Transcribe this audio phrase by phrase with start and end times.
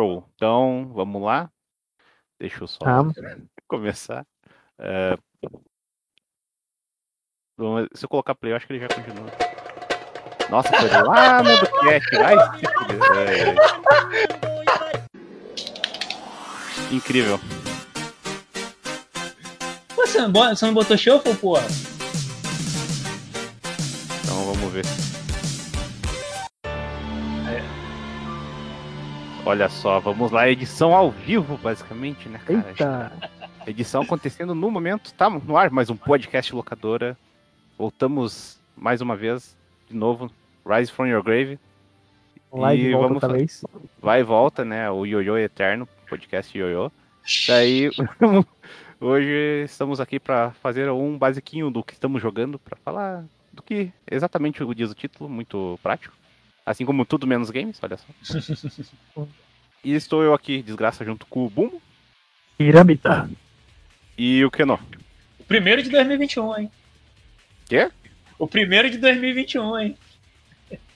[0.00, 0.24] Show.
[0.34, 1.50] Então, vamos lá.
[2.40, 3.12] Deixa eu só Vamos.
[3.68, 4.26] começar.
[4.78, 5.14] É,
[7.58, 9.26] vamos- Se eu colocar play, eu acho que ele já continua.
[10.48, 12.16] Nossa, foi lá no do cat.
[12.16, 13.54] Ai, ai.
[16.90, 17.38] Incrível.
[19.94, 21.62] Pô, você não, bota- você não botou shuffle, porra?
[29.50, 32.68] Olha só, vamos lá, edição ao vivo, basicamente, né, cara?
[32.68, 33.12] Eita!
[33.66, 37.18] Edição acontecendo no momento, tá no ar mais um podcast locadora.
[37.76, 39.56] Voltamos mais uma vez,
[39.88, 40.30] de novo,
[40.64, 41.58] Rise from Your Grave.
[42.52, 43.64] Lá E volta vamos outra vez.
[44.00, 44.88] Vai e volta, né?
[44.88, 46.92] O Yoyo Eterno, podcast Yoyo.
[47.48, 47.90] Daí,
[49.00, 53.90] hoje estamos aqui para fazer um basiquinho do que estamos jogando, para falar do que
[54.08, 56.19] exatamente o diz o título, muito prático.
[56.70, 58.06] Assim como tudo menos games, olha só.
[59.82, 61.80] E estou eu aqui, desgraça, junto com o Boom
[62.58, 63.30] Pirâmida.
[64.18, 64.78] e o Keno.
[65.38, 66.70] O primeiro de 2021, hein?
[67.66, 67.90] Quê?
[68.38, 69.96] O primeiro de 2021, hein?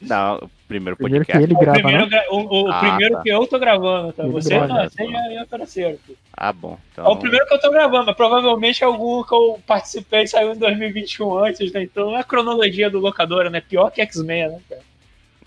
[0.01, 1.43] Não, o primeiro Primeiro que podcast.
[1.43, 2.23] ele O grava, primeiro, né?
[2.31, 3.23] o, o Ah, primeiro tá.
[3.23, 4.23] que eu tô gravando, tá?
[4.23, 5.99] Ele Você grava, não, você já é terceiro.
[6.07, 6.13] pô.
[6.35, 6.79] Ah, bom.
[6.93, 10.53] Então, É o primeiro que eu tô gravando, mas provavelmente algum que eu participei saiu
[10.53, 11.83] em 2021 antes, né?
[11.83, 13.63] Então é a cronologia do locadora, né?
[13.63, 14.83] Pior que X-Men, né, cara?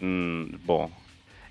[0.01, 0.91] Hum, bom.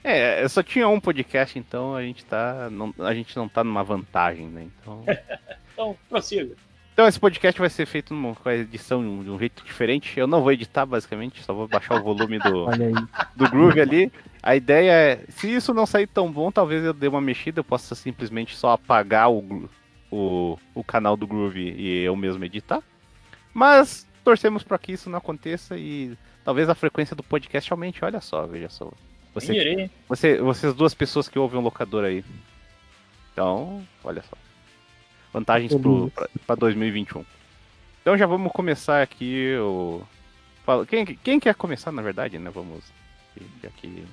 [0.02, 2.69] É, eu só tinha um podcast, então a gente tá.
[2.70, 4.66] Não, a gente não tá numa vantagem, né?
[4.80, 5.05] Então.
[5.77, 6.56] Então, prossiga.
[6.97, 9.62] Então esse podcast vai ser feito numa, com a edição de um, de um jeito
[9.62, 10.19] diferente.
[10.19, 12.64] Eu não vou editar, basicamente, só vou baixar o volume do,
[13.36, 14.11] do Groove ali.
[14.42, 17.64] A ideia é, se isso não sair tão bom, talvez eu dê uma mexida, eu
[17.64, 19.69] possa simplesmente só apagar o,
[20.11, 22.83] o, o canal do Groove e eu mesmo editar.
[23.52, 28.02] Mas torcemos para que isso não aconteça e talvez a frequência do podcast aumente.
[28.05, 28.91] Olha só, veja só.
[29.34, 32.25] Você, você, vocês duas pessoas que ouvem o locador aí.
[33.33, 34.36] Então, olha só.
[35.33, 35.72] Vantagens
[36.47, 37.22] pra 2021.
[38.00, 40.01] Então já vamos começar aqui o.
[40.64, 42.48] Fala- Quem, quem quer começar, na verdade, né?
[42.51, 42.85] Vamos.
[43.62, 44.05] Já que.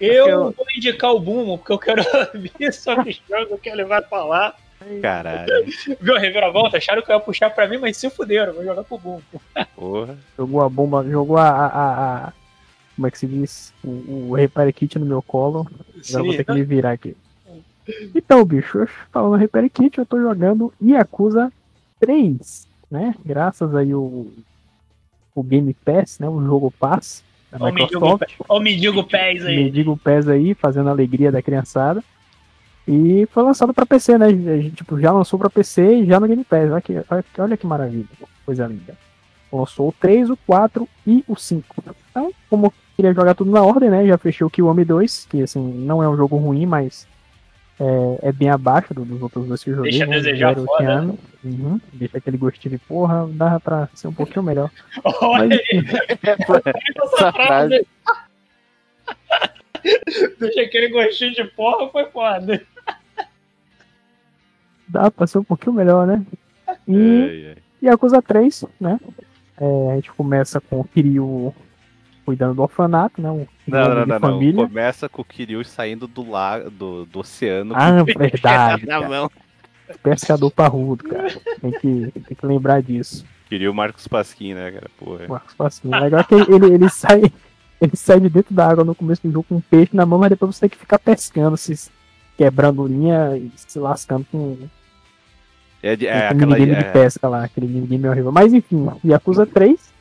[0.00, 2.02] Eu eu- vou indicar o Bumo, porque eu quero
[2.34, 4.56] ouvir sobre o jogo que ele vai falar.
[5.02, 5.64] Caralho,
[6.00, 6.76] Viu a reviravolta?
[6.78, 9.22] Acharam que eu ia puxar pra mim, mas se fuderam, vou jogar pro Bumo.
[9.74, 10.16] porra.
[10.36, 11.48] Jogou a bomba, jogou a.
[11.48, 12.32] a, a- a-
[12.96, 13.74] como é que se diz?
[13.82, 15.66] O, o Repair Kit no meu colo.
[16.08, 17.16] Agora eu vou ter que me virar aqui.
[18.14, 21.52] Então, bicho, falando Repair Kit, eu tô jogando Yakuza
[21.98, 23.14] 3, né?
[23.24, 24.32] Graças aí o,
[25.34, 26.28] o Game Pass, né?
[26.28, 28.34] O jogo Pass da Ó o mendigo, Microsoft.
[28.48, 29.56] ó o mendigo pés aí.
[29.64, 32.02] Mendigo Pés aí, fazendo a alegria da criançada.
[32.86, 34.26] E foi lançado pra PC, né?
[34.26, 36.70] A gente, tipo, já lançou pra PC e já no Game Pass.
[36.70, 38.04] Olha que, olha, que- olha que maravilha.
[38.44, 38.94] Coisa linda.
[39.52, 41.82] Lançou o 3, o 4 e o 5.
[42.10, 44.06] Então, como eu queria jogar tudo na ordem, né?
[44.06, 47.06] Já fechei o Kiwami 2, que assim, não é um jogo ruim, mas
[47.80, 49.90] é, é bem abaixo do- dos outros dois que eu joguei.
[49.92, 50.16] Deixa a né?
[50.16, 51.14] desejar foda.
[51.42, 51.80] Uhum.
[51.92, 54.70] Deixa aquele gostinho de porra, dá pra ser um pouquinho melhor.
[55.22, 55.84] Olha Mas aí,
[57.14, 57.86] Essa frase.
[60.40, 62.62] Deixa aquele gostinho de porra, foi foda.
[64.88, 66.24] Dá pra ser um pouquinho melhor, né?
[66.86, 67.90] E ai.
[67.90, 68.98] Yakuza 3, né?
[69.60, 71.54] É, a gente começa com o Kiryu
[72.24, 73.30] cuidando do orfanato, né?
[73.30, 74.20] Um Não, não, não, não.
[74.20, 74.66] família.
[74.66, 77.74] Começa com o Kiryu saindo do, lago, do, do oceano.
[77.76, 79.30] Ah, com verdade, na mão.
[80.02, 81.28] Pescador parrudo, cara.
[81.60, 83.24] Tem que, tem que lembrar disso.
[83.48, 84.90] Kiryu Marcos Pasquim, né, cara?
[84.98, 85.26] Porra.
[85.28, 85.80] Marcos.
[85.84, 87.22] O legal é que ele, ele sai.
[87.80, 90.18] Ele sai de dentro da água no começo do jogo com um peixe na mão,
[90.18, 91.90] mas depois você tem que ficar pescando, se
[92.36, 94.56] quebrando linha e se lascando com,
[95.82, 96.56] É, com é o aquela.
[96.56, 98.32] minigame de É, pesca lá, aquele minigame horrível.
[98.32, 99.92] Mas enfim, Yakuza 3,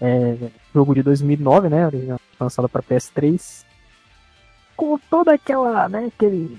[0.00, 0.36] é,
[0.74, 1.88] jogo de 2009, né?
[2.40, 3.64] Lançado para PS3.
[4.76, 6.06] Com toda aquela, né?
[6.14, 6.56] Aquele,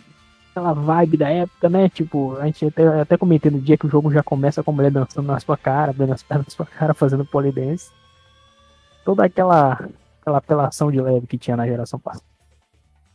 [0.51, 1.87] aquela vibe da época, né?
[1.89, 4.73] Tipo, a gente até, até comentei no dia que o jogo já começa com a
[4.73, 7.89] mulher dançando na sua cara, dando as pernas na sua cara, fazendo polidense.
[9.05, 9.89] Toda aquela,
[10.21, 12.25] aquela apelação de leve que tinha na geração passada.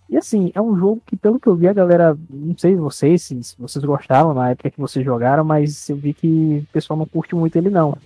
[0.09, 3.23] E assim, é um jogo que, pelo que eu vi, a galera, não sei vocês,
[3.23, 6.99] se, se vocês gostaram na época que vocês jogaram, mas eu vi que o pessoal
[6.99, 7.97] não curte muito ele, não.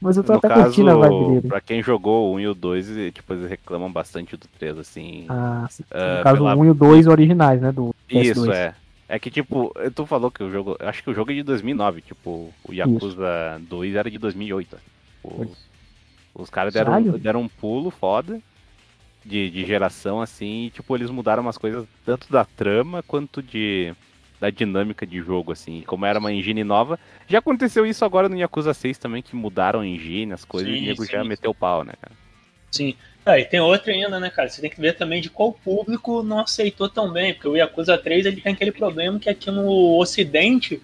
[0.00, 1.48] Mas eu tô no até caso, curtindo a vibe dele.
[1.48, 4.78] pra quem jogou o 1 e o 2, e, tipo, eles reclamam bastante do 3,
[4.78, 5.26] assim.
[5.28, 5.82] Ah, sim.
[5.90, 7.72] Ah, no caso, pela- o 1 e o 2 originais, né?
[7.72, 8.54] Do Isso, PS2.
[8.54, 8.74] é.
[9.08, 10.76] É que, tipo, tu falou que o jogo.
[10.80, 14.76] Acho que o jogo é de 2009, tipo, o Yakuza 2 era de 2008.
[15.22, 15.46] Tipo,
[16.34, 18.40] os caras deram, deram um pulo foda
[19.26, 23.94] de, de geração, assim, e, tipo, eles mudaram umas coisas tanto da trama quanto de
[24.40, 25.82] da dinâmica de jogo, assim.
[25.86, 26.98] Como era uma engine nova.
[27.26, 30.78] Já aconteceu isso agora no Yakuza 6 também, que mudaram a engine, as coisas, Sim,
[30.78, 32.14] e o nego já meteu o pau, né, cara?
[32.70, 32.94] Sim.
[33.24, 34.48] Ah, e tem outra ainda, né, cara?
[34.48, 37.98] Você tem que ver também de qual público não aceitou tão bem, porque o Yakuza
[37.98, 40.80] 3 ele tem aquele problema que aqui no Ocidente,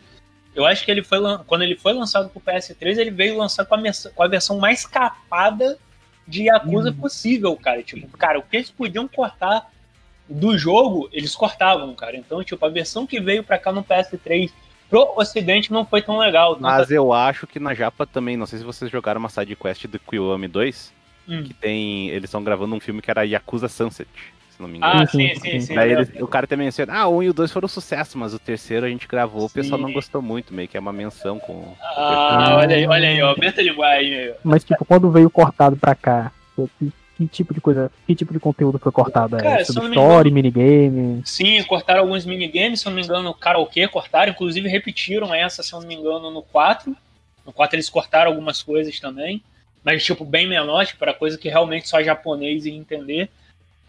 [0.55, 3.75] eu acho que ele foi quando ele foi lançado pro PS3, ele veio lançar com
[3.75, 3.81] a,
[4.15, 5.79] com a versão mais capada
[6.27, 6.97] de Yakuza uhum.
[6.97, 7.83] possível, cara.
[7.83, 9.71] Tipo, cara, o que eles podiam cortar
[10.29, 12.17] do jogo, eles cortavam, cara.
[12.17, 14.51] Então, tipo, a versão que veio pra cá no PS3
[14.89, 16.57] pro ocidente não foi tão legal.
[16.61, 19.87] Mas eu acho que na Japa também, não sei se vocês jogaram uma side quest
[19.87, 20.93] do Kiwami 2,
[21.29, 21.43] hum.
[21.45, 22.09] que tem.
[22.11, 24.09] Eles estão gravando um filme que era Yakuza Sunset.
[24.62, 25.03] Não me engano.
[25.03, 25.75] Ah, sim, sim, sim.
[25.75, 28.38] Daí eles, o cara também menciona, ah, um e o dois foram sucesso, mas o
[28.38, 31.75] terceiro a gente gravou, o pessoal não gostou muito, meio que é uma menção com.
[31.82, 34.35] Ah, olha aí, olha aí, ó, linguagem.
[34.44, 36.31] Mas tipo, quando veio cortado pra cá,
[37.19, 39.37] que tipo de coisa, que tipo de conteúdo foi cortado?
[39.37, 41.23] É Cara, é sobre story, engano, minigame?
[41.25, 45.73] Sim, cortaram alguns minigames, se eu não me engano, karaokê cortaram, inclusive repetiram essa, se
[45.73, 46.97] eu não me engano, no 4.
[47.44, 49.43] No 4 eles cortaram algumas coisas também,
[49.82, 53.29] mas tipo, bem menor, tipo, para coisa que realmente só japonês ia entender.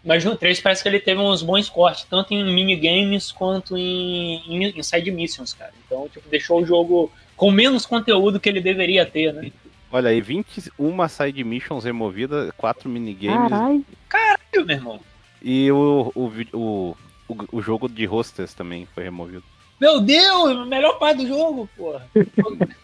[0.04, 4.42] Mas no 3 parece que ele teve uns bons cortes, tanto em minigames quanto em,
[4.46, 5.72] em, em side missions, cara.
[5.86, 9.50] Então, tipo, deixou o jogo com menos conteúdo que ele deveria ter, né?
[9.90, 13.48] Olha aí, 21 side missions removidas, 4 minigames.
[13.48, 13.84] Caralho.
[14.08, 15.00] Caralho, meu irmão.
[15.42, 16.96] E o, o, o,
[17.28, 19.44] o, o jogo de hostess também foi removido.
[19.80, 22.06] Meu Deus, melhor parte do jogo, porra.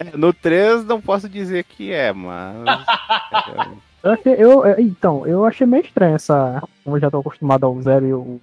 [0.00, 2.54] É, no 3 não posso dizer que é, mas.
[4.02, 6.62] eu, achei, eu, então, eu achei meio estranho essa.
[6.84, 8.40] Como eu já tô acostumado ao 0 e o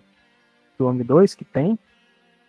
[0.78, 1.78] do Homem 2 que tem.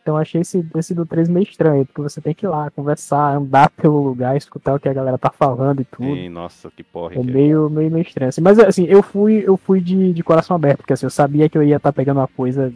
[0.02, 3.36] Então achei esse, esse do 3 meio estranho, porque você tem que ir lá, conversar,
[3.36, 6.14] andar pelo lugar, escutar o que a galera tá falando e tudo.
[6.14, 7.14] Sim, nossa, que porra.
[7.16, 8.28] É meio, meio, meio estranho.
[8.28, 11.48] Assim, mas assim, eu fui, eu fui de, de coração aberto, porque assim, eu sabia
[11.48, 12.72] que eu ia estar tá pegando uma coisa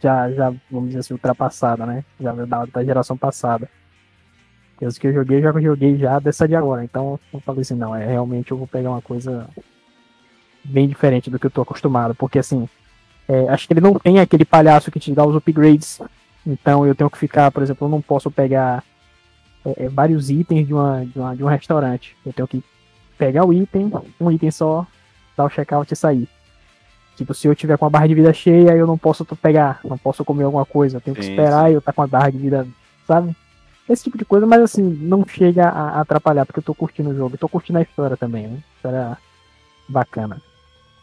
[0.00, 2.04] já, já, vamos dizer assim, ultrapassada, né?
[2.20, 3.68] Já da, da geração passada.
[4.80, 6.84] E os que eu joguei, eu já joguei já dessa de agora.
[6.84, 9.48] Então eu falei assim, não, é realmente eu vou pegar uma coisa
[10.64, 12.14] bem diferente do que eu tô acostumado.
[12.14, 12.68] Porque assim,
[13.28, 16.00] é, acho que ele não tem aquele palhaço que te dá os upgrades
[16.48, 18.82] então eu tenho que ficar, por exemplo, eu não posso pegar
[19.64, 22.16] é, é, vários itens de, uma, de, uma, de um restaurante.
[22.24, 22.64] Eu tenho que
[23.18, 24.86] pegar o item, um item só,
[25.36, 26.28] dar o checkout e sair.
[27.16, 29.98] Tipo, se eu tiver com a barra de vida cheia, eu não posso pegar, não
[29.98, 30.96] posso comer alguma coisa.
[30.96, 32.66] Eu tenho que sim, esperar e eu tá com a barra de vida,
[33.06, 33.36] sabe?
[33.88, 37.14] Esse tipo de coisa, mas assim, não chega a atrapalhar, porque eu tô curtindo o
[37.14, 37.34] jogo.
[37.34, 38.58] Eu tô curtindo a história também, né?
[38.76, 39.16] História
[39.88, 40.42] bacana.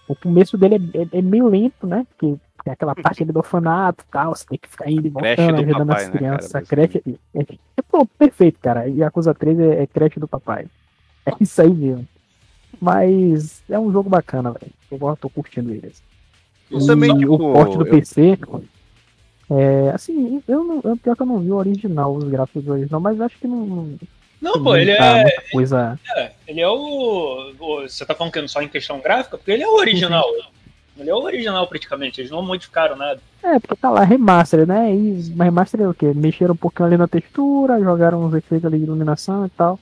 [0.07, 2.05] O começo dele é, é, é meio lento, né?
[2.09, 5.09] Porque tem aquela parte ali do orfanato e tal, você tem que ficar indo e
[5.09, 6.53] voltando, ajudando papai, as crianças.
[6.53, 7.03] Né, creche.
[7.33, 7.45] É, é,
[7.77, 8.87] é, pô, perfeito, cara.
[8.87, 10.67] E Acusa 3 é, é creche do papai.
[11.25, 12.07] É isso aí mesmo.
[12.79, 14.71] Mas é um jogo bacana, velho.
[14.91, 15.91] Eu gosto, tô curtindo ele.
[16.69, 17.91] E também, tipo, o porte do eu...
[17.91, 18.37] PC.
[19.49, 22.99] É, assim, eu não, eu, pior que eu não vi o original, os gráficos original,
[22.99, 23.95] mas acho que não.
[24.41, 25.23] Não, pô, ele é.
[25.51, 25.99] Coisa...
[26.15, 26.31] é.
[26.47, 29.37] Ele é o, o, Você tá falando que só em questão gráfica?
[29.37, 30.25] Porque ele é o original.
[30.97, 33.19] Ele é o original praticamente, eles não modificaram nada.
[33.43, 34.93] É, porque tá lá, remaster, né?
[34.93, 36.11] E remaster é o quê?
[36.15, 39.79] Mexeram um pouquinho ali na textura, jogaram uns efeitos ali de iluminação e tal.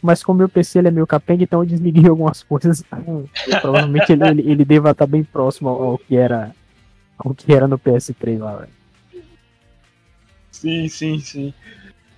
[0.00, 2.82] Mas como meu PC ele é meio capenga, então eu desliguei algumas coisas.
[2.82, 3.24] Então,
[3.60, 6.52] provavelmente ele, ele, ele, deva estar bem próximo ao, ao, que era
[7.18, 8.72] ao que era no PS3 lá, velho.
[10.50, 11.54] Sim, sim, sim.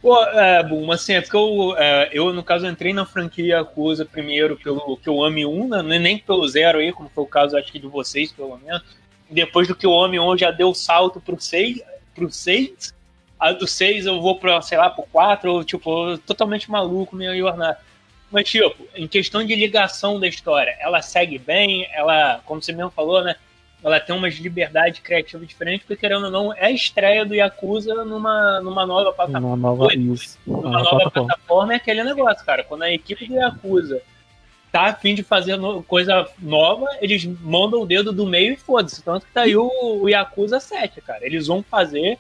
[0.05, 4.05] Pô, é, bom, assim, é porque eu, é, eu, no caso, entrei na franquia Yakuza
[4.05, 5.99] primeiro pelo que eu ame 1, né?
[5.99, 8.82] nem pelo zero aí, como foi o caso, acho que de vocês, pelo menos.
[9.31, 11.81] Depois do que eu ame 1 já deu salto pro 6,
[12.14, 12.93] pro 6.
[13.41, 17.34] A do 6 eu vou pra, sei lá, pro 4, ou, tipo, totalmente maluco minha
[17.34, 17.79] jornada.
[18.31, 22.91] Mas, tipo, em questão de ligação da história, ela segue bem, ela, como você mesmo
[22.91, 23.36] falou, né?
[23.84, 28.03] Ela tem umas liberdades criativas diferentes, porque querendo ou não, é a estreia do Yakuza
[28.05, 29.46] numa, numa nova plataforma.
[29.46, 31.10] Uma nova, isso, nova plataforma.
[31.10, 32.64] plataforma é aquele negócio, cara.
[32.64, 34.00] Quando a equipe do Yakuza
[34.72, 38.56] tá a fim de fazer no, coisa nova, eles mandam o dedo do meio e
[38.56, 39.03] foda-se.
[39.03, 41.24] Tanto que tá aí o, o Yakuza 7, cara.
[41.24, 42.19] Eles vão fazer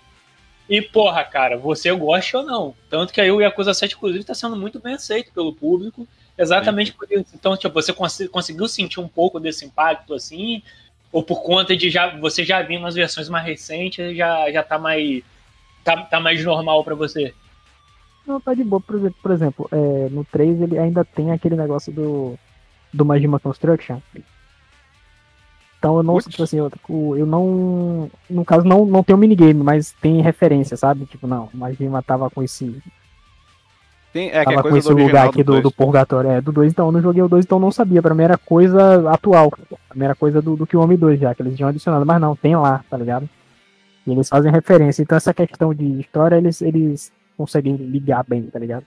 [0.68, 2.74] e, porra, cara, você gosta ou não.
[2.90, 6.06] Tanto que aí o Yakuza 7, inclusive, tá sendo muito bem aceito pelo público.
[6.36, 6.96] Exatamente Sim.
[6.96, 7.26] por isso.
[7.34, 10.62] Então, tipo, você cons conseguiu sentir um pouco desse impacto, assim,
[11.14, 14.80] ou por conta de já você já vir nas versões mais recentes, já, já tá
[14.80, 15.22] mais
[15.84, 17.32] tá, tá mais normal para você?
[18.26, 18.80] Não, tá de boa.
[18.80, 22.36] Por exemplo, por exemplo é, no 3 ele ainda tem aquele negócio do,
[22.92, 24.00] do Majima Construction.
[25.78, 26.68] Então eu não, tipo assim, eu,
[27.16, 28.10] eu não.
[28.28, 31.06] No caso, não, não tem o um minigame, mas tem referência, sabe?
[31.06, 32.82] Tipo, não, o Majima tava com esse
[34.14, 36.30] tem, é, que é com esse lugar aqui do, do, do Purgatório.
[36.30, 38.00] É, do 2, então, eu não joguei o 2, então não sabia.
[38.00, 39.52] Pra mim era coisa atual.
[39.72, 42.06] A primeira coisa do, do que o Homem 2 já, que eles tinham adicionado.
[42.06, 43.28] Mas não, tem lá, tá ligado?
[44.06, 45.02] E eles fazem referência.
[45.02, 48.86] Então essa questão de história, eles, eles conseguem ligar bem, tá ligado?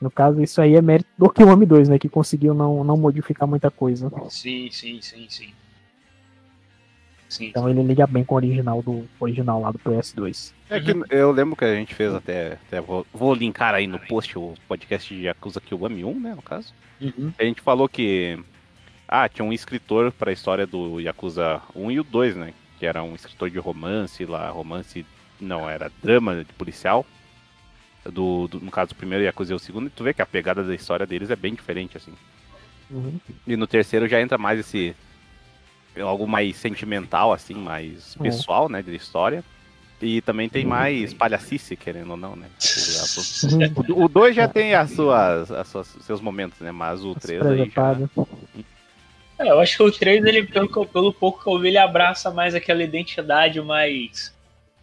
[0.00, 1.98] No caso, isso aí é mérito do Kiwami 2, né?
[1.98, 4.10] Que conseguiu não, não modificar muita coisa.
[4.30, 5.52] Sim, sim, sim, sim.
[7.28, 7.46] Sim.
[7.46, 10.52] Então ele liga bem com o original do original lá do PS2.
[10.70, 12.52] É que eu lembro que a gente fez até.
[12.66, 16.34] até vou, vou linkar aí no post o podcast de Yakuza Kiwami 1, né?
[16.34, 16.72] No caso.
[17.00, 17.32] Uhum.
[17.38, 18.38] A gente falou que.
[19.08, 22.52] Ah, tinha um escritor pra história do Yakuza 1 e o 2, né?
[22.78, 25.04] Que era um escritor de romance lá, romance.
[25.40, 27.04] Não, era drama de policial.
[28.04, 30.26] Do, do- no caso, o primeiro Yakuza e o segundo, e tu vê que a
[30.26, 32.12] pegada da história deles é bem diferente, assim.
[32.88, 33.18] Uhum.
[33.46, 34.94] E no terceiro já entra mais esse.
[36.02, 38.22] Algo mais sentimental, assim, mais É.
[38.22, 38.82] pessoal, né?
[38.82, 39.42] De história.
[40.00, 42.48] E também tem mais palhacice, querendo ou não, né?
[43.94, 46.70] O- O 2 já tem as suas, as suas, seus momentos, né?
[46.70, 47.96] Mas o 3 aí já.
[49.38, 52.30] É, eu acho que o 3, ele, pelo, pelo pouco que eu vi, ele abraça
[52.30, 54.34] mais aquela identidade mais.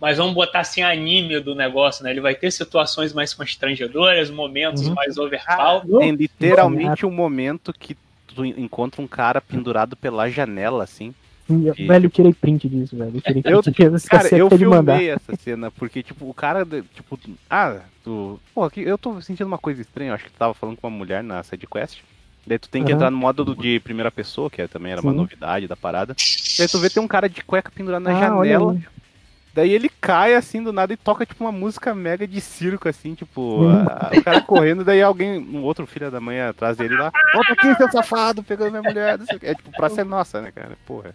[0.01, 2.11] Mas vamos botar assim, anime do negócio, né?
[2.11, 4.95] Ele vai ter situações mais constrangedoras, momentos Uhum.
[4.95, 5.83] mais overpower.
[5.99, 7.95] Tem literalmente um momento que
[8.33, 11.13] tu encontra um cara pendurado pela janela, assim.
[11.49, 13.11] E, E- velho, eu tirei print disso, velho.
[13.15, 14.07] Eu tirei Eu- print disso.
[14.09, 14.93] Cara, eu de mandar.
[14.97, 18.39] filmei essa cena, porque, tipo, o cara, tipo, ah, tu.
[18.55, 20.87] Pô, aqui eu tô sentindo uma coisa estranha, eu acho que tu tava falando com
[20.87, 21.99] uma mulher na sidequest.
[22.45, 22.97] Daí tu tem que Aham.
[22.97, 25.17] entrar no modo do- de primeira pessoa, que é- também era uma Sim.
[25.17, 26.13] novidade da parada.
[26.57, 28.77] Daí tu vê tem um cara de cueca pendurado na Ah, janela.
[29.61, 29.67] Aí.
[29.67, 33.13] Daí ele cai assim do nada e toca tipo uma música mega de circo, assim,
[33.15, 33.85] tipo, Hum.
[33.87, 37.53] a- o cara correndo, daí alguém, um outro filho da mãe atrás dele lá, volta
[37.53, 39.47] aqui, seu safado, pegando minha mulher, não sei o quê.
[39.47, 40.77] É tipo, pra ser nossa, né, cara?
[40.85, 41.13] Porra.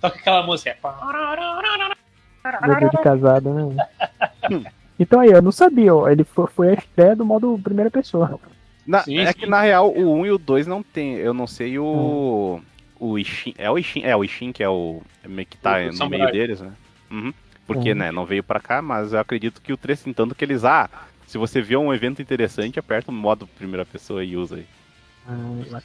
[0.00, 0.76] Toca aquela música.
[2.66, 3.86] Bebê de casada, né?
[4.50, 4.64] Hum.
[4.98, 6.08] Então aí, eu não sabia, ó.
[6.08, 8.38] Ele foi, foi a estreia do modo primeira pessoa.
[8.86, 9.38] Na- Sim, é sim.
[9.40, 12.60] que na real o 1 e o 2 não tem, eu não sei o.
[12.98, 13.52] O Ishin.
[13.58, 15.02] É o Ishin, é o Ishin que é o.
[15.26, 16.20] meio que tá O no samurai.
[16.20, 16.72] meio deles, né?
[17.10, 17.34] Uhum.
[17.66, 17.98] Porque, Uhum.
[17.98, 20.64] né, não veio pra cá, mas eu acredito que o 3 tem tanto que eles.
[20.64, 20.88] Ah,
[21.26, 24.66] se você vê um evento interessante, aperta o modo primeira pessoa e usa aí.
[25.28, 25.32] Ah,
[25.68, 25.76] eu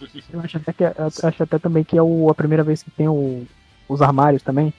[0.44, 3.08] acho- até, que, eu acho até também que é o- a primeira vez que tem
[3.08, 3.46] o-
[3.90, 4.72] os armários também.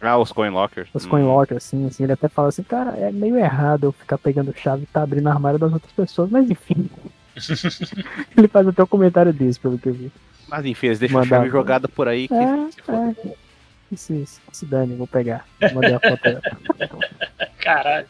[0.00, 0.88] Ah, os Coin Lockers.
[0.92, 1.08] Os Hum.
[1.08, 4.52] coin lockers, assim, assim, ele até fala assim, cara, é meio errado eu ficar pegando
[4.54, 6.90] chave e tá abrindo armário das outras pessoas, mas enfim.
[8.36, 10.12] ele faz até um comentário desse, pelo que eu vi.
[10.48, 13.16] Mas enfim, eles deixam a Mandar- chave jogada por aí que É, se foda.
[13.24, 13.34] é.
[13.94, 15.46] Se, se, se dane, vou pegar.
[15.74, 16.20] Mandei a foto.
[17.58, 18.06] Caralho.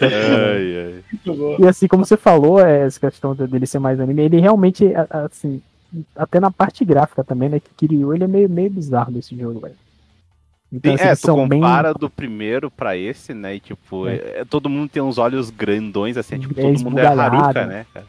[0.00, 1.04] Ai, ai.
[1.58, 4.86] E assim como você falou, é, essa questão de- dele ser mais anime, ele realmente,
[5.10, 5.60] assim,
[6.16, 9.60] até na parte gráfica também, né, que Kiryu, ele é meio, meio bizarro desse jogo,
[9.60, 9.74] velho.
[10.72, 13.56] Então, Sim, assim, é, tu são bem- compara do primeiro pra esse, né?
[13.56, 16.98] E tipo, é, todo mundo tem uns olhos grandões, assim, é, tipo, É todo mundo
[16.98, 17.06] é.
[17.06, 18.06] Haruka, né, cara?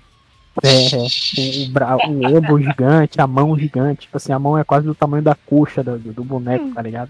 [0.63, 4.01] É, o, o, bra- o ombro gigante, a mão gigante.
[4.01, 7.09] Tipo assim, a mão é quase do tamanho da coxa do, do boneco, tá ligado?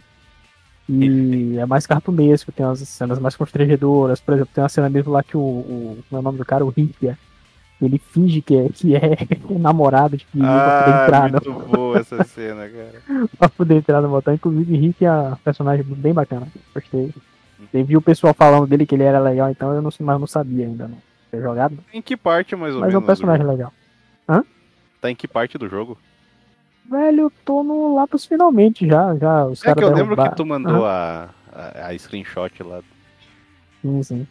[0.89, 4.19] E é mais cartunesco, tem umas cenas mais constrangedoras.
[4.19, 5.39] Por exemplo, tem uma cena mesmo lá que o.
[5.39, 6.65] o como é o nome do cara?
[6.65, 7.17] O Rikia.
[7.81, 9.17] Ele finge que é, que é
[9.57, 13.01] namorado de Kiryu pra poder Ah, entrar, no, muito boa essa cena, cara.
[13.39, 14.35] pra poder entrar no motel.
[14.35, 16.47] Inclusive, Rick é um personagem bem bacana.
[16.75, 17.11] Gostei.
[17.73, 20.19] Eu vi o pessoal falando dele que ele era legal, então eu não, mas eu
[20.19, 20.97] não sabia ainda, não.
[21.33, 23.03] Jogado, Em que parte, mais ou mas é menos?
[23.03, 23.71] um personagem legal.
[24.27, 24.45] jogo?
[24.99, 25.97] Tá em que parte do jogo?
[26.89, 29.15] Velho, eu tô no, lá pros finalmente já.
[29.15, 32.81] já os É que eu lembro que tu mandou a, a, a screenshot lá.
[33.81, 34.27] Sim, sim.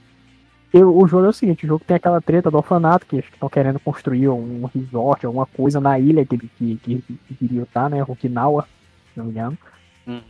[0.73, 3.49] Eu- o jogo é o seguinte, o jogo tem aquela treta do orfanato, que estão
[3.49, 8.05] querendo construir um resort, alguma coisa na ilha que, que, que, que queria estar, né?
[8.07, 8.69] Okinawa,
[9.13, 9.59] se não me engano.
[10.07, 10.21] Hum.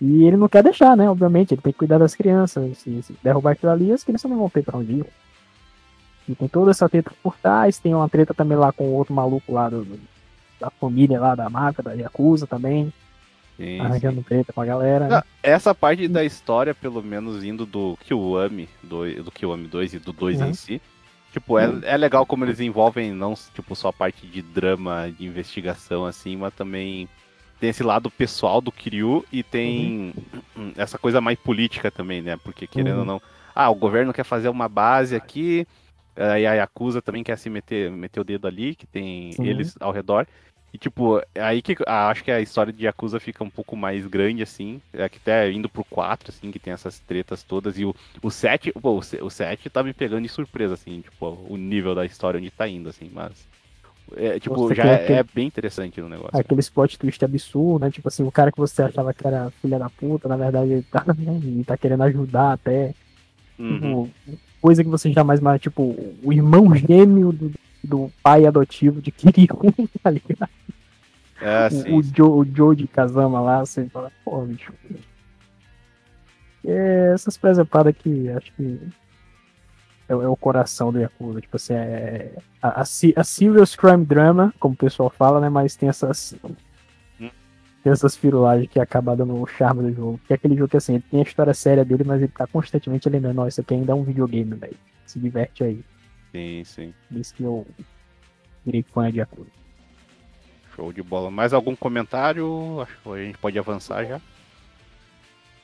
[0.00, 1.08] E ele não quer deixar, né?
[1.08, 2.78] Obviamente, ele tem que cuidar das crianças.
[2.78, 5.06] Se, se derrubar aquilo ali, as crianças não vão ter pra onde ir.
[6.28, 9.12] E tem toda essa treta por trás, tem uma treta também lá com o outro
[9.14, 9.86] maluco lá do,
[10.60, 12.92] da família lá da máfia, da Yakuza também,
[13.56, 14.22] Sim, arranjando sim.
[14.22, 15.06] treta com a galera.
[15.08, 15.16] né?
[15.16, 19.98] Não, essa parte da história, pelo menos indo do Kiwami, do, do Kiwami 2 e
[19.98, 20.48] do 2 Uhum.
[20.48, 20.80] em si,
[21.32, 25.26] tipo, é, é legal como eles envolvem não tipo só a parte de drama, de
[25.26, 27.08] investigação assim, mas também
[27.60, 30.12] tem esse lado pessoal do Kiryu e tem
[30.76, 32.36] essa coisa mais política também, né?
[32.42, 33.00] Porque querendo Uhum.
[33.00, 33.22] ou não,
[33.54, 35.66] ah, o governo quer fazer uma base aqui,
[36.16, 39.46] aí a Yakuza também quer se meter, meter o dedo ali, que tem Sim.
[39.46, 40.26] eles ao redor.
[40.72, 43.76] E tipo, é aí que ah, acho que a história de Yakuza fica um pouco
[43.76, 44.80] mais grande, assim.
[44.92, 47.78] É que até indo pro 4, assim, que tem essas tretas todas.
[47.78, 51.00] E o, o 7, pô, o, se- o 7 tá me pegando de surpresa, assim,
[51.00, 53.46] tipo, o nível da história onde tá indo, assim, mas.
[54.16, 56.38] É, tipo, Você já é, aquele- é bem interessante no negócio.
[56.38, 57.90] Aqueles plot twist absurdo, né?
[57.90, 60.82] Tipo assim, o cara que você achava que era filha da puta, na verdade ele
[60.82, 62.94] tá, né, ele tá querendo ajudar até.
[63.58, 64.06] Uhum.
[64.06, 64.10] Tipo,
[64.64, 67.52] coisa que você jamais mais, tipo, o irmão gêmeo do,
[67.82, 69.58] do pai adotivo de Kiryu,
[70.02, 70.48] tá ligado?
[71.38, 74.72] É, O- o, Joe, o Joe de Kazama lá, você fala, pô, bicho.
[76.64, 78.80] É, essas presepadas que acho que
[80.08, 81.42] é, é o coração do Yakuza.
[81.42, 82.32] Tipo assim, é.
[82.62, 85.50] A, a, a Serious Crime Drama, como o pessoal fala, né?
[85.50, 86.34] Mas tem essas.
[87.84, 90.20] Tem essas firulagens que acabam dando o charme do jogo.
[90.26, 92.46] Que é aquele jogo que assim, ele tem a história séria dele, mas ele tá
[92.46, 94.76] constantemente lembrando, ó, isso aqui ainda é um videogame, velho.
[95.04, 95.84] Se diverte aí.
[96.32, 96.94] Sim, sim.
[97.10, 97.66] Por isso que eu
[98.64, 99.50] virei fã de Yakuza.
[100.74, 101.30] Show de bola.
[101.30, 102.80] Mais algum comentário?
[102.80, 104.18] Acho que a gente pode avançar já.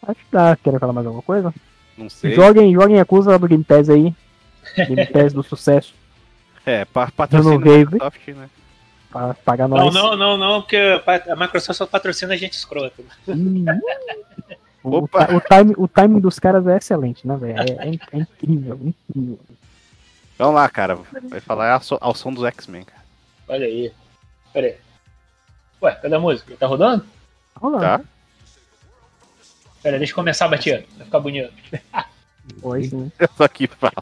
[0.03, 0.55] Acho que dá.
[0.57, 1.55] Querem falar mais alguma coisa?
[1.97, 2.35] Não sei.
[2.35, 4.15] Joguem, joguem Yakuza do Game Pass aí.
[4.77, 5.95] Game Pass do sucesso.
[6.67, 8.51] É, patrocina a Microsoft, né?
[9.11, 9.93] Pra pagar nós.
[9.93, 13.03] Não, não, não, não, porque a Microsoft só patrocina a gente escrota.
[14.85, 17.59] o, o, o, time, o timing dos caras é excelente, né, velho?
[17.59, 19.41] É, é, é, incrível, incrível.
[20.39, 20.99] Vamos lá, cara.
[21.29, 23.03] Vai falar ao, ao som dos X-Men, cara.
[23.49, 23.93] Olha aí.
[24.53, 24.77] Pera aí.
[25.83, 26.55] Ué, cadê a música?
[26.57, 27.03] Tá rodando?
[27.03, 27.83] Tá rodando.
[27.83, 28.01] Tá.
[29.83, 30.87] Pera, deixa eu começar a bater.
[30.97, 31.53] Vai ficar bonito.
[32.63, 33.11] Oi, sim.
[33.19, 33.93] Eu tô aqui falo.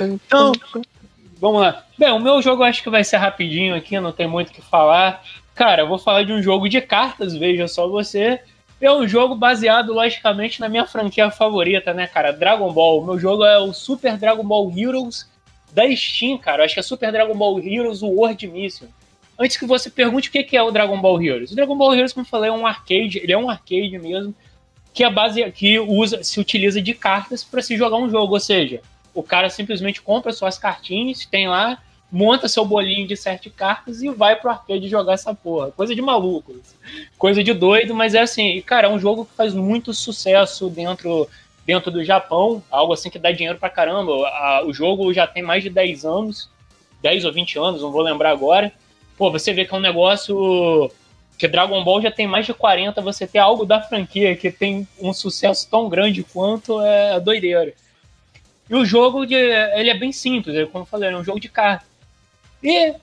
[0.00, 0.52] então,
[1.40, 1.84] vamos lá.
[1.98, 4.62] Bem, o meu jogo acho que vai ser rapidinho aqui, não tem muito o que
[4.62, 5.22] falar.
[5.54, 8.40] Cara, eu vou falar de um jogo de cartas, veja só você.
[8.80, 12.32] É um jogo baseado, logicamente, na minha franquia favorita, né, cara?
[12.32, 13.02] Dragon Ball.
[13.02, 15.28] O meu jogo é o Super Dragon Ball Heroes
[15.72, 16.62] da Steam, cara.
[16.62, 18.86] Eu acho que é Super Dragon Ball Heroes World Mission
[19.40, 21.52] antes que você pergunte o que é o Dragon Ball Heroes.
[21.52, 24.34] O Dragon Ball Heroes, como eu falei, é um arcade, ele é um arcade mesmo,
[24.92, 28.40] que a base que usa, se utiliza de cartas para se jogar um jogo, ou
[28.40, 28.82] seja,
[29.14, 31.78] o cara simplesmente compra suas cartinhas, tem lá,
[32.10, 35.70] monta seu bolinho de sete cartas e vai pro arcade jogar essa porra.
[35.70, 36.60] Coisa de maluco,
[37.18, 41.28] coisa de doido, mas é assim, cara, é um jogo que faz muito sucesso dentro
[41.66, 44.12] dentro do Japão, algo assim que dá dinheiro pra caramba.
[44.64, 46.48] o jogo já tem mais de 10 anos,
[47.00, 48.72] 10 ou 20 anos, não vou lembrar agora
[49.20, 50.90] pô, você vê que é um negócio
[51.36, 54.88] que Dragon Ball já tem mais de 40, você ter algo da franquia que tem
[54.98, 57.74] um sucesso tão grande quanto é doideira.
[58.70, 61.48] E o jogo, de, ele é bem simples, como eu falei, é um jogo de
[61.48, 61.84] carta.
[62.62, 62.94] E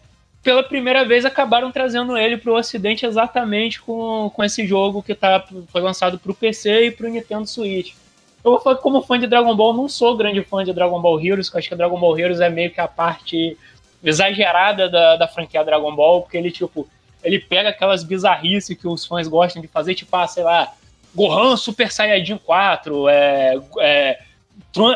[0.41, 5.13] pela primeira vez acabaram trazendo ele para o Ocidente exatamente com, com esse jogo que
[5.13, 7.93] tá, foi lançado para o PC e para o Nintendo Switch.
[8.41, 11.01] Eu vou falar que como fã de Dragon Ball, não sou grande fã de Dragon
[11.01, 13.58] Ball Heroes, que acho que Dragon Ball Heroes é meio que a parte
[14.01, 16.88] exagerada da, da franquia Dragon Ball, porque ele, tipo,
[17.21, 20.71] ele pega aquelas bizarrices que os fãs gostam de fazer, tipo, ah, sei lá,
[21.13, 24.19] Gohan Super Saiyajin 4, é, é,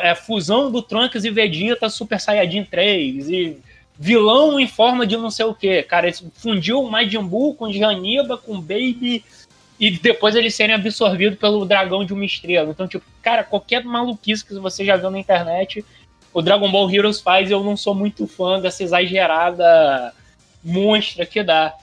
[0.02, 3.58] é fusão do Trunks e Vegeta Super Saiyajin 3, e
[3.98, 5.84] vilão em forma de não sei o que.
[5.84, 9.24] Cara, ele fundiu o Majin Buu com Janiba, com Baby,
[9.80, 12.70] e depois eles serem absorvidos pelo dragão de uma estrela.
[12.70, 15.84] Então, tipo, cara, qualquer maluquice que você já viu na internet,
[16.34, 20.14] o Dragon Ball Heroes faz eu não sou muito fã dessa exagerada
[20.64, 21.76] monstra que dá.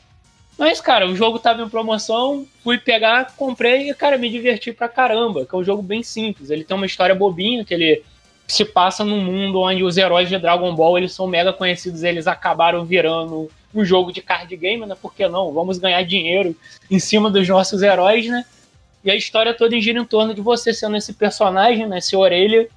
[0.59, 4.88] Mas, cara, o jogo tava em promoção, fui pegar, comprei e, cara, me diverti pra
[4.88, 6.51] caramba, que é um jogo bem simples.
[6.51, 8.03] Ele tem uma história bobinha, que ele
[8.49, 12.27] se passa num mundo onde os heróis de Dragon Ball, eles são mega conhecidos, eles
[12.27, 14.97] acabaram virando um jogo de card game, né?
[15.01, 15.53] Por que não?
[15.53, 16.57] Vamos ganhar dinheiro
[16.90, 18.44] em cima dos nossos heróis, né?
[19.05, 21.99] E a história toda gira em torno de você sendo esse personagem, né?
[21.99, 22.68] Esse orelha,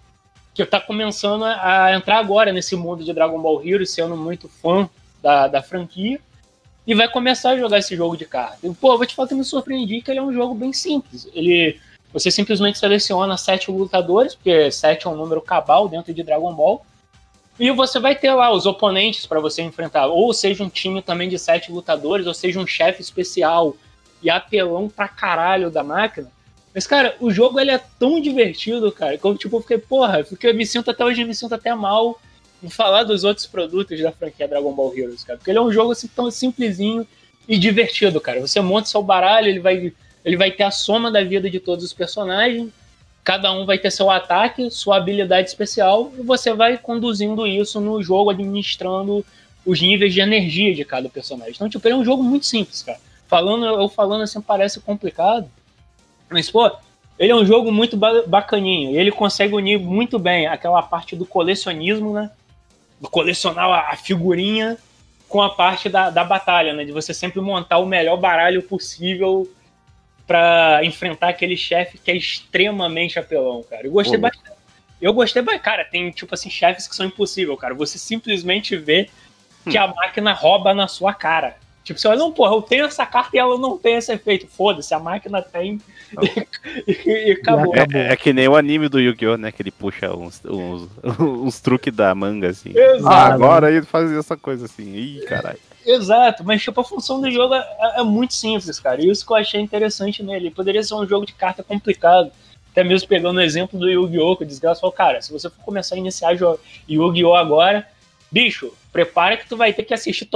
[0.53, 4.87] que tá começando a entrar agora nesse mundo de Dragon Ball Heroes, sendo muito fã
[5.23, 6.19] da, da franquia,
[6.85, 8.59] e vai começar a jogar esse jogo de cartas.
[8.63, 11.27] E, pô, vou te falar que me surpreendi que ele é um jogo bem simples.
[11.33, 11.79] Ele,
[12.11, 16.85] você simplesmente seleciona sete lutadores, porque sete é um número cabal dentro de Dragon Ball,
[17.59, 21.29] e você vai ter lá os oponentes para você enfrentar, ou seja um time também
[21.29, 23.75] de sete lutadores, ou seja um chefe especial
[24.23, 26.31] e apelão pra caralho da máquina,
[26.73, 30.47] mas, cara, o jogo ele é tão divertido, cara, que eu, tipo, fiquei, porra, porque
[30.47, 32.19] eu me sinto até hoje, me sinto até mal
[32.69, 35.37] falar dos outros produtos da franquia Dragon Ball Heroes, cara.
[35.37, 37.07] Porque ele é um jogo assim tão simplesinho
[37.47, 38.39] e divertido, cara.
[38.39, 39.93] Você monta seu baralho, ele vai,
[40.23, 42.69] ele vai ter a soma da vida de todos os personagens,
[43.23, 48.01] cada um vai ter seu ataque, sua habilidade especial, e você vai conduzindo isso no
[48.01, 49.25] jogo, administrando
[49.65, 51.53] os níveis de energia de cada personagem.
[51.55, 52.99] Então, tipo, ele é um jogo muito simples, cara.
[53.27, 55.49] Falando, eu falando assim parece complicado,
[56.29, 56.71] mas, pô,
[57.19, 58.99] ele é um jogo muito bacaninho.
[58.99, 62.31] Ele consegue unir muito bem aquela parte do colecionismo, né?
[63.09, 64.77] Colecionar a figurinha
[65.27, 66.83] com a parte da, da batalha, né?
[66.83, 69.49] De você sempre montar o melhor baralho possível
[70.27, 73.87] para enfrentar aquele chefe que é extremamente apelão, cara.
[73.87, 74.51] Eu gostei bastante.
[75.01, 77.73] Eu gostei, cara, tem tipo assim chefes que são impossíveis, cara.
[77.73, 79.09] Você simplesmente vê
[79.69, 81.57] que a máquina rouba na sua cara.
[81.83, 84.47] Tipo, você olha, não, porra, eu tenho essa carta e ela não tem esse efeito.
[84.47, 85.81] Foda-se, a máquina tem
[86.87, 87.73] e, e, acabou.
[87.75, 89.51] É, é, que nem o anime do Yu-Gi-Oh!, né?
[89.51, 92.71] Que ele puxa uns, uns, uns truques da manga, assim.
[92.75, 93.07] Exato.
[93.07, 94.93] Ah, agora ele faz essa coisa assim.
[94.95, 95.59] Ih, caralho.
[95.85, 99.01] Exato, mas tipo, a função do jogo é, é, muito simples, cara.
[99.01, 100.51] E isso que eu achei interessante nele.
[100.51, 102.31] Poderia ser um jogo de carta complicado.
[102.71, 104.37] até mesmo pegando o exemplo do Yu-Gi-Oh!
[104.37, 106.37] que o desgraça falou, cara, se você for começar a iniciar
[106.87, 107.35] Yu-Gi-Oh!
[107.35, 107.87] agora,
[108.31, 110.29] bicho, prepara que tu vai ter que assistir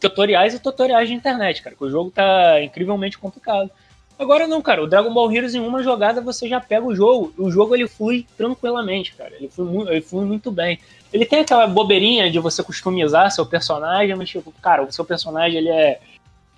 [0.00, 3.70] tutoriais e tutoriais de internet, cara, que o jogo tá incrivelmente complicado.
[4.18, 7.32] Agora não, cara, o Dragon Ball Heroes em uma jogada você já pega o jogo.
[7.38, 9.32] O jogo ele flui tranquilamente, cara.
[9.36, 10.80] Ele flui, ele flui muito bem.
[11.12, 15.58] Ele tem aquela bobeirinha de você customizar seu personagem, mas tipo, cara, o seu personagem
[15.58, 16.00] ele é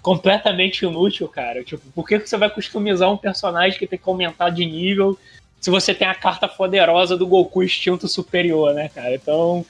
[0.00, 1.62] completamente inútil, cara.
[1.62, 5.18] Tipo, por que você vai customizar um personagem que tem que aumentar de nível
[5.60, 9.14] se você tem a carta poderosa do Goku instinto superior, né, cara?
[9.14, 9.66] Então,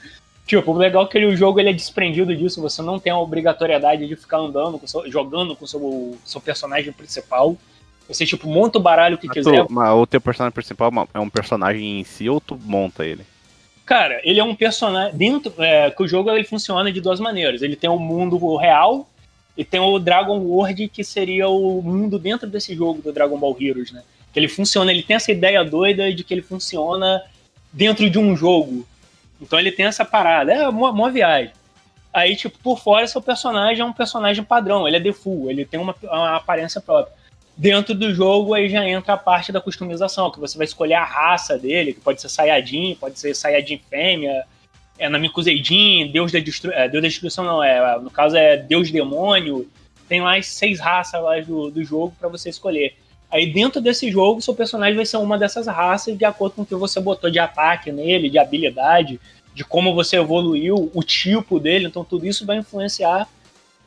[0.46, 3.18] tipo, o legal é que o jogo ele é desprendido disso, você não tem a
[3.18, 7.57] obrigatoriedade de ficar andando, com seu, jogando com o seu, seu personagem principal.
[8.11, 9.64] Você, tipo, monta o baralho que Mas quiser.
[9.66, 13.25] tu- mas o teu personagem principal é um personagem em si ou tu monta ele?
[13.87, 15.16] Cara, ele é um personagem.
[15.16, 15.53] Dentro.
[15.59, 17.62] É, que o jogo ele funciona de duas maneiras.
[17.62, 19.09] Ele tem o mundo real
[19.57, 23.57] e tem o Dragon World, que seria o mundo dentro desse jogo do Dragon Ball
[23.61, 24.03] Heroes, né?
[24.33, 27.23] Que ele funciona, ele tem essa ideia doida de que ele funciona
[27.73, 28.87] dentro de um jogo.
[29.40, 30.53] Então ele tem essa parada.
[30.53, 31.51] É uma, uma viagem.
[32.12, 35.79] Aí, tipo, por fora, seu personagem é um personagem padrão, ele é default, ele tem
[35.79, 37.12] uma, uma aparência própria.
[37.61, 41.05] Dentro do jogo, aí já entra a parte da customização, que você vai escolher a
[41.05, 44.46] raça dele, que pode ser Saiyajin, pode ser Saiyajin fêmea,
[44.99, 45.07] é
[46.11, 46.73] Deus da, destru...
[46.73, 49.68] é, Deus da Destruição não, é, no caso é Deus Demônio,
[50.09, 52.96] tem as seis raças lá do, do jogo para você escolher.
[53.31, 56.66] Aí dentro desse jogo, seu personagem vai ser uma dessas raças de acordo com o
[56.66, 59.20] que você botou de ataque nele, de habilidade,
[59.55, 63.29] de como você evoluiu, o tipo dele, então tudo isso vai influenciar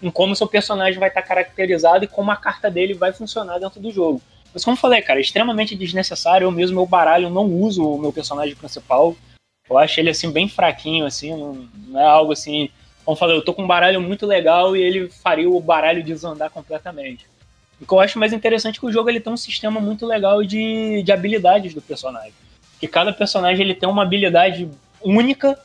[0.03, 3.79] em como seu personagem vai estar caracterizado e como a carta dele vai funcionar dentro
[3.79, 4.21] do jogo.
[4.53, 6.45] Mas como eu falei, cara, é extremamente desnecessário.
[6.45, 9.15] Eu mesmo, meu baralho, não uso o meu personagem principal.
[9.69, 12.69] Eu acho ele, assim, bem fraquinho, assim, não, não é algo assim...
[13.05, 16.03] Como eu falei, eu tô com um baralho muito legal e ele faria o baralho
[16.03, 17.25] desandar completamente.
[17.81, 20.05] O que eu acho mais interessante é que o jogo ele tem um sistema muito
[20.05, 22.33] legal de, de habilidades do personagem.
[22.79, 24.69] Que cada personagem ele tem uma habilidade
[25.03, 25.59] única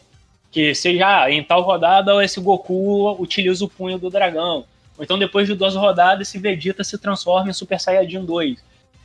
[0.51, 4.65] que seja em tal rodada esse Goku utiliza o punho do dragão.
[4.97, 8.59] Ou então depois de duas rodadas esse Vegeta se transforma em Super Saiyajin 2.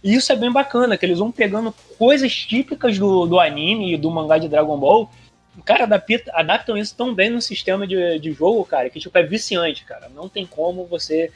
[0.03, 3.97] E isso é bem bacana, que eles vão pegando coisas típicas do, do anime e
[3.97, 5.10] do mangá de Dragon Ball.
[5.63, 9.23] Cara, adapta- adaptam isso tão bem no sistema de, de jogo, cara, que tipo, é
[9.23, 10.10] viciante, cara.
[10.13, 11.32] Não tem como você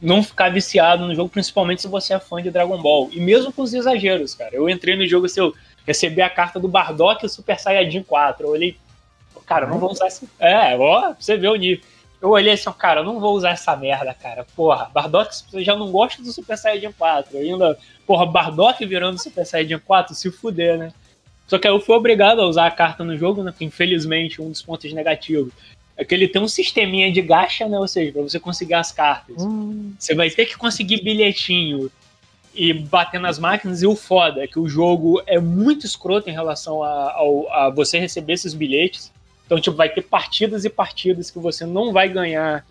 [0.00, 3.08] não ficar viciado no jogo, principalmente se você é fã de Dragon Ball.
[3.12, 4.54] E mesmo com os exageros, cara.
[4.54, 5.54] Eu entrei no jogo, se eu
[5.86, 8.46] recebi a carta do Bardock e o Super Saiyajin 4.
[8.46, 8.76] Eu olhei,
[9.52, 10.28] cara, eu não vou usar esse.
[10.38, 11.84] É, ó, você ver o nível.
[12.20, 14.46] Eu olhei assim, cara, eu não vou usar essa merda, cara.
[14.54, 17.36] Porra, Bardock, já não gosto do Super Saiyajin 4.
[17.36, 20.92] Eu ainda, porra, Bardock virando Super Saiyajin 4, se fuder, né?
[21.48, 23.52] Só que eu fui obrigado a usar a carta no jogo, né?
[23.56, 25.52] Que infelizmente um dos pontos negativos
[25.96, 27.76] é que ele tem um sisteminha de gacha, né?
[27.76, 29.42] Ou seja, pra você conseguir as cartas.
[29.98, 31.90] Você vai ter que conseguir bilhetinho
[32.54, 33.82] e bater nas máquinas.
[33.82, 37.68] E o foda é que o jogo é muito escroto em relação a, ao- a
[37.68, 39.12] você receber esses bilhetes.
[39.46, 42.64] Então, tipo, vai ter partidas e partidas que você não vai ganhar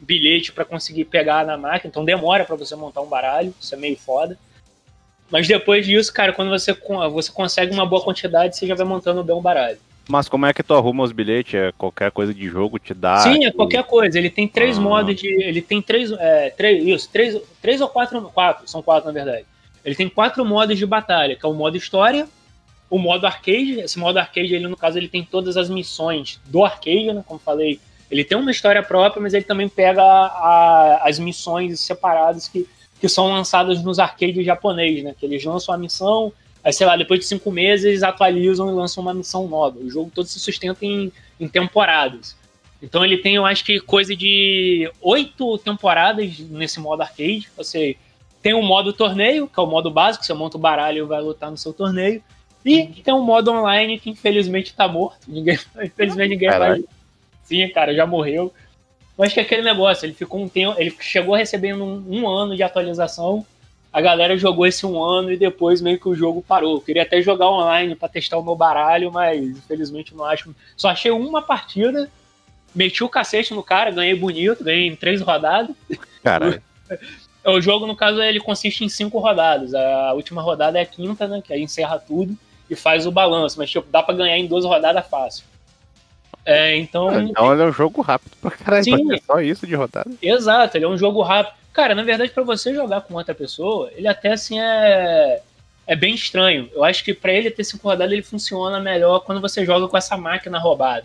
[0.00, 1.88] bilhete pra conseguir pegar na máquina.
[1.90, 3.54] Então demora pra você montar um baralho.
[3.60, 4.38] Isso é meio foda.
[5.30, 6.72] Mas depois disso, cara, quando você,
[7.10, 9.78] você consegue uma boa quantidade, você já vai montando bem um baralho.
[10.08, 11.54] Mas como é que tu arruma os bilhetes?
[11.54, 13.16] É qualquer coisa de jogo te dá?
[13.18, 14.16] Sim, é tipo, qualquer coisa.
[14.18, 14.80] Ele tem três Ah.
[14.80, 15.26] modos de.
[15.26, 16.12] Ele tem três.
[16.12, 18.22] É, três isso, três, três ou quatro.
[18.30, 19.44] Quatro, são quatro, na verdade.
[19.84, 22.28] Ele tem quatro modos de batalha, que é o modo história,
[22.88, 23.80] o modo arcade.
[23.80, 27.24] Esse modo arcade, ele, no caso, ele tem todas as missões do arcade, né?
[27.26, 27.80] Como falei.
[28.10, 32.66] Ele tem uma história própria, mas ele também pega a- as missões separadas que,
[33.00, 35.14] que são lançadas nos arcades japonês, né?
[35.18, 38.72] Que eles lançam a missão, aí, sei lá, depois de cinco meses, eles atualizam e
[38.72, 39.78] lançam uma missão nova.
[39.78, 42.36] O jogo todo se sustenta em, em temporadas.
[42.80, 47.48] Então ele tem, eu acho que, coisa de oito temporadas nesse modo arcade.
[47.56, 47.96] Você
[48.42, 51.20] tem o modo torneio, que é o modo básico, você monta o baralho e vai
[51.20, 52.22] lutar no seu torneio.
[52.66, 55.20] E tem um modo online que infelizmente tá morto.
[55.28, 56.58] Ninguém, infelizmente ninguém vai.
[56.58, 56.88] Caralho.
[57.44, 58.52] Sim, cara, já morreu.
[59.16, 60.74] Mas que é aquele negócio, ele ficou um tempo.
[60.76, 63.46] Ele chegou recebendo um, um ano de atualização.
[63.92, 66.74] A galera jogou esse um ano e depois meio que o jogo parou.
[66.74, 70.54] Eu queria até jogar online pra testar o meu baralho, mas infelizmente não acho.
[70.76, 72.10] Só achei uma partida,
[72.74, 75.74] meti o cacete no cara, ganhei bonito, ganhei em três rodadas.
[76.22, 76.60] Caralho.
[77.48, 79.72] O jogo, no caso, ele consiste em cinco rodadas.
[79.72, 81.40] A última rodada é a quinta, né?
[81.40, 82.36] Que aí encerra tudo
[82.68, 83.58] e faz o balanço.
[83.58, 85.44] Mas, tipo, dá pra ganhar em duas rodadas fácil.
[86.44, 87.22] É, então.
[87.22, 88.84] Então ele é um jogo rápido pra caralho.
[88.84, 89.06] Sim.
[89.06, 90.10] Pra só isso de rodada.
[90.22, 91.54] Exato, ele é um jogo rápido.
[91.72, 95.42] Cara, na verdade, pra você jogar com outra pessoa, ele até assim é.
[95.88, 96.68] É bem estranho.
[96.72, 99.96] Eu acho que pra ele ter cinco rodadas, ele funciona melhor quando você joga com
[99.96, 101.04] essa máquina roubada.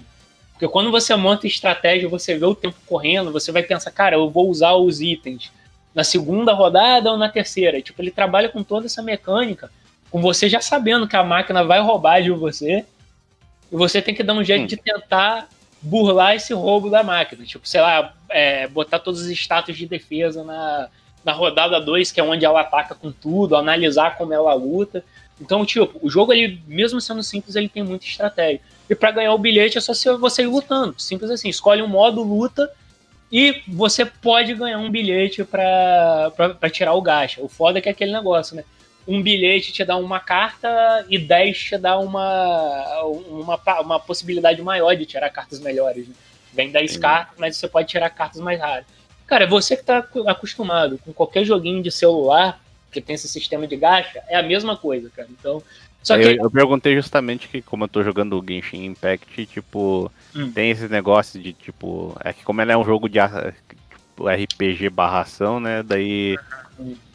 [0.54, 4.30] Porque quando você monta estratégia, você vê o tempo correndo, você vai pensar, cara, eu
[4.30, 5.52] vou usar os itens
[5.94, 7.80] na segunda rodada ou na terceira.
[7.80, 9.70] Tipo, ele trabalha com toda essa mecânica
[10.12, 12.86] com você já sabendo que a máquina vai roubar de você,
[13.72, 14.68] e você tem que dar um jeito Hum.
[14.68, 15.48] de tentar
[15.82, 17.46] burlar esse roubo da máquina.
[17.46, 20.90] Tipo, sei lá, é, botar todos os status de defesa na,
[21.24, 25.04] na rodada 2, que é onde ela ataca com tudo, analisar como ela luta.
[25.40, 28.62] Então, tipo, o jogo, ele, mesmo sendo simples, ele tem muita estratégia.
[28.90, 30.94] E para ganhar o bilhete é só você ir lutando.
[31.00, 31.50] Simples assim.
[31.50, 32.70] Escolhe um modo luta
[33.32, 36.32] e você pode ganhar um bilhete pra
[36.72, 37.42] tirar o gacha.
[37.42, 38.64] O foda é que é aquele negócio, né?
[39.08, 44.96] Um bilhete te dá uma carta e 10 te dá uma, uma, uma possibilidade maior
[44.96, 46.08] de tirar cartas melhores.
[46.08, 46.14] Né?
[46.54, 47.00] Vem 10 Entendi.
[47.02, 48.86] cartas, mas você pode tirar cartas mais raras.
[49.26, 52.62] Cara, você que tá acu- acostumado com qualquer joguinho de celular
[52.92, 55.28] que tem esse sistema de gacha, é a mesma coisa, cara.
[55.32, 55.64] Então.
[56.04, 56.24] Só que.
[56.24, 60.52] eu, eu perguntei justamente que, como eu tô jogando o Genshin Impact, tipo, Hum.
[60.52, 63.20] tem esse negócio de, tipo, é que como ele é um jogo de
[63.70, 65.82] tipo, RPG barra ação, né?
[65.84, 66.38] Daí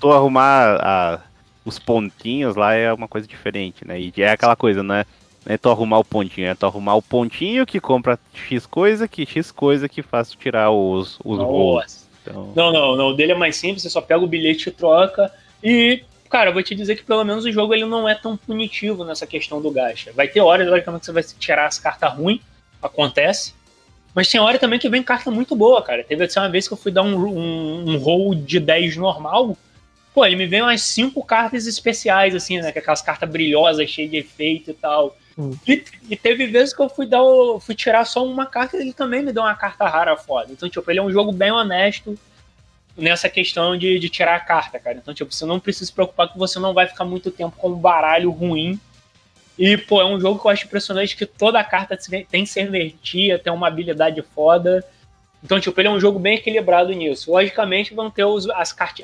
[0.01, 1.21] tu arrumar a-
[1.67, 4.01] os pontinhos lá é uma coisa diferente, né?
[4.01, 5.05] E é aquela coisa, né?
[5.45, 9.09] Não é tu arrumar o pontinho, é tu arrumar o pontinho que compra X coisa,
[9.09, 11.39] que X coisa que faz tirar os, os.
[11.39, 12.07] Nossa.
[12.23, 13.09] Então, Não, não, não.
[13.09, 15.31] O dele é mais simples, você só pega o bilhete e troca.
[15.63, 18.37] E, cara, eu vou te dizer que pelo menos o jogo ele não é tão
[18.37, 20.13] punitivo nessa questão do gacha.
[20.13, 22.41] Vai ter horas, logicamente, que você vai tirar as cartas ruins,
[22.81, 23.55] acontece.
[24.15, 26.03] Mas tem hora também que vem carta muito boa, cara.
[26.03, 29.57] Teve assim, uma vez que eu fui dar um, um, um roll de 10 normal.
[30.17, 32.73] Pô, ele me veio umas 5 cartas especiais, assim, né?
[32.73, 35.15] que Aquelas cartas brilhosas, cheias de efeito e tal.
[35.37, 35.55] Hum.
[35.69, 38.81] E, e teve vezes que eu fui dar o, fui tirar só uma carta e
[38.81, 40.51] ele também me deu uma carta rara foda.
[40.51, 42.19] Então, tipo, ele é um jogo bem honesto
[42.97, 44.97] nessa questão de, de tirar a carta, cara.
[44.97, 47.69] Então, tipo, você não precisa se preocupar que você não vai ficar muito tempo com
[47.69, 48.81] um baralho ruim.
[49.59, 51.95] E, pô, é um jogo que eu acho impressionante que toda carta
[52.31, 54.83] tem serventia, tem uma habilidade foda.
[55.45, 57.31] Então, tipo, ele é um jogo bem equilibrado nisso.
[57.31, 59.03] Logicamente, vão ter os, as cart...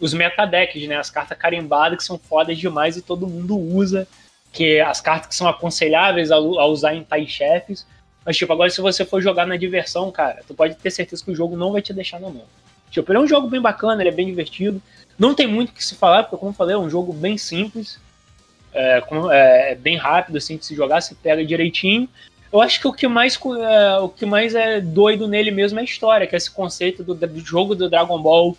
[0.00, 0.96] os metadecks, né?
[0.96, 4.06] As cartas carimbadas que são fodas demais e todo mundo usa.
[4.52, 7.86] Que é as cartas que são aconselháveis a, a usar em tais chefes.
[8.24, 11.30] Mas, tipo, agora se você for jogar na diversão, cara, tu pode ter certeza que
[11.30, 12.44] o jogo não vai te deixar na mão.
[12.90, 14.80] Tipo, ele é um jogo bem bacana, ele é bem divertido.
[15.18, 17.36] Não tem muito o que se falar, porque, como eu falei, é um jogo bem
[17.36, 17.98] simples.
[18.72, 22.08] É, com- é bem rápido, assim, de se jogar, se pega direitinho.
[22.52, 25.82] Eu acho que o que mais, é, o que mais é doido nele mesmo é
[25.82, 28.56] a história, que é esse conceito do, do jogo do Dragon Ball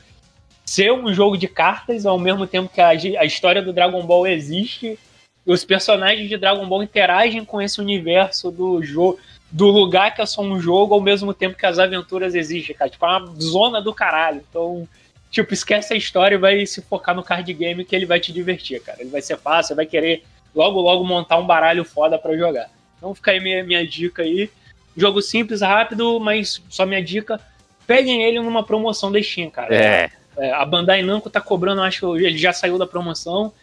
[0.65, 4.28] ser um jogo de cartas, ao mesmo tempo que a, a história do Dragon Ball
[4.28, 4.97] existe,
[5.45, 9.19] os personagens de Dragon Ball interagem com esse universo do jogo,
[9.51, 12.89] do lugar que é só um jogo, ao mesmo tempo que as aventuras existem, cara.
[12.89, 14.41] Tipo, é uma zona do caralho.
[14.49, 14.88] Então,
[15.30, 18.34] tipo, esquece a história e vai se focar no card game que ele vai te
[18.34, 19.01] divertir, cara.
[19.01, 20.23] Ele vai ser fácil, você vai querer
[20.54, 22.69] logo, logo montar um baralho foda pra jogar.
[22.97, 24.49] Então fica aí minha, minha dica aí.
[24.97, 27.39] Jogo simples, rápido, mas só minha dica.
[27.86, 29.75] Peguem ele numa promoção da Steam, cara.
[29.75, 33.54] é, É, a Bandai Namco tá cobrando, acho que ele já saiu da promoção.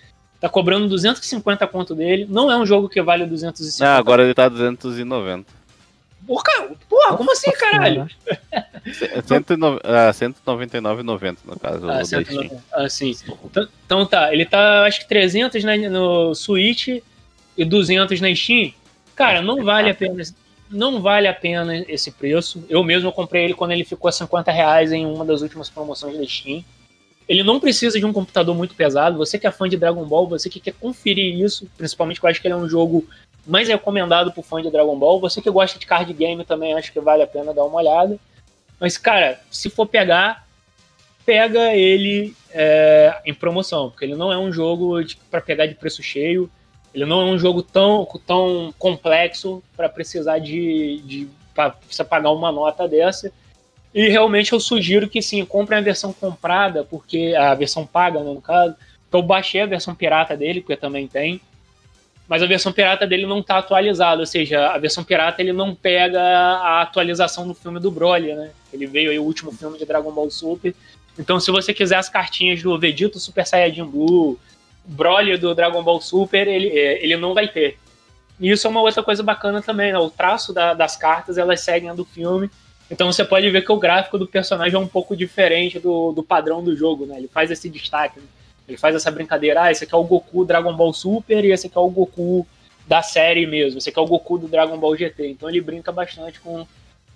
[0.40, 2.26] Tá cobrando 250 conto dele.
[2.28, 3.84] Não é um jogo que vale 250.
[3.84, 5.46] não, agora ele tá 290.
[6.26, 6.44] Porra,
[6.88, 8.08] porra, como assim, caralho?
[9.26, 12.24] 109 ah, 199,90 no caso Ah, da Steam.
[12.24, 12.64] 190.
[12.72, 13.14] Ah, sim.
[13.44, 16.88] Então, então tá, ele tá acho que 300 na- no Switch
[17.56, 18.72] e 200 na Steam.
[19.14, 20.22] Cara, não vale a pena.
[20.72, 22.64] Não vale a pena esse preço.
[22.68, 26.16] Eu mesmo comprei ele quando ele ficou a 50 reais em uma das últimas promoções
[26.16, 26.64] da Steam.
[27.28, 29.18] Ele não precisa de um computador muito pesado.
[29.18, 32.30] Você que é fã de Dragon Ball, você que quer conferir isso, principalmente que eu
[32.30, 33.06] acho que ele é um jogo
[33.46, 35.20] mais recomendado pro fã de Dragon Ball.
[35.20, 38.18] Você que gosta de card game também acho que vale a pena dar uma olhada.
[38.80, 40.46] Mas, cara, se for pegar,
[41.24, 44.96] pega ele é, em promoção, porque ele não é um jogo
[45.30, 46.50] para pegar de preço cheio.
[46.94, 51.74] Ele não é um jogo tão, tão complexo para precisar de, de pra
[52.08, 53.32] pagar uma nota dessa.
[53.94, 58.32] E realmente eu sugiro que sim, comprem a versão comprada, porque a versão paga, né,
[58.32, 58.74] no caso.
[59.08, 61.40] Então eu baixei a versão pirata dele, porque também tem.
[62.26, 65.74] Mas a versão pirata dele não está atualizada, ou seja, a versão pirata ele não
[65.74, 68.50] pega a atualização do filme do Broly, né?
[68.72, 70.74] Ele veio aí o último filme de Dragon Ball Super.
[71.18, 74.38] Então, se você quiser as cartinhas do Vegeta Super Saiyajin Blue,
[74.84, 77.78] Broly do Dragon Ball Super, ele, é, ele não vai ter.
[78.40, 79.98] E isso é uma outra coisa bacana também, né?
[79.98, 82.50] O traço da- das cartas, elas seguem a do filme.
[82.90, 86.22] Então você pode ver que o gráfico do personagem é um pouco diferente do, do
[86.22, 87.16] padrão do jogo, né?
[87.18, 88.26] Ele faz esse destaque, né?
[88.68, 91.66] Ele faz essa brincadeira, ah, esse aqui é o Goku Dragon Ball Super e esse
[91.66, 92.46] aqui é o Goku
[92.86, 95.28] da série mesmo, esse aqui é o Goku do Dragon Ball GT.
[95.28, 96.66] Então ele brinca bastante com,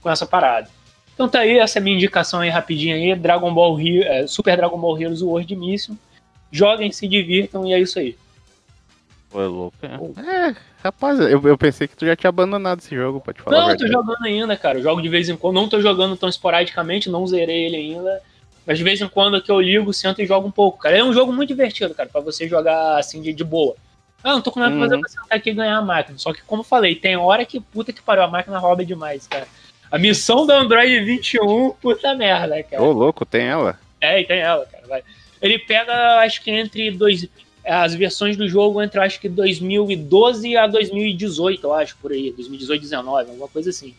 [0.00, 0.68] com essa parada.
[1.14, 4.79] Então tá aí, essa é minha indicação aí rapidinho aí, Dragon Ball é, Super Dragon
[4.79, 5.94] Ball Heroes World Mission.
[6.51, 8.17] Joguem, se divirtam e é isso aí.
[9.29, 9.77] Foi louco.
[9.83, 13.61] É, É, rapaz, eu, eu pensei que tu já tinha abandonado esse jogo, pode falar.
[13.61, 14.79] Não, eu tô jogando ainda, cara.
[14.79, 15.55] Eu jogo de vez em quando.
[15.57, 18.23] Não tô jogando tão esporadicamente, não zerei ele ainda.
[18.65, 20.97] Mas de vez em quando que eu ligo, sento e jogo um pouco, cara.
[20.99, 23.75] É um jogo muito divertido, cara, pra você jogar assim de, de boa.
[24.25, 25.01] Ah, não tô com nada pra fazer Uhum.
[25.03, 26.19] pra sentar aqui e ganhar a máquina.
[26.19, 29.27] Só que, como eu falei, tem hora que puta que pariu, a máquina rouba demais,
[29.27, 29.47] cara.
[29.91, 32.83] A missão do Android 21, puta merda, cara.
[32.83, 33.79] Ô, louco, tem ela.
[34.01, 34.85] É, e tem ela, cara.
[34.89, 35.03] Vai.
[35.40, 37.29] Ele pega, acho que entre dois.
[37.64, 42.33] As versões do jogo entre acho que 2012 a 2018, eu acho, por aí.
[42.33, 43.92] 2018, 2019, alguma coisa assim.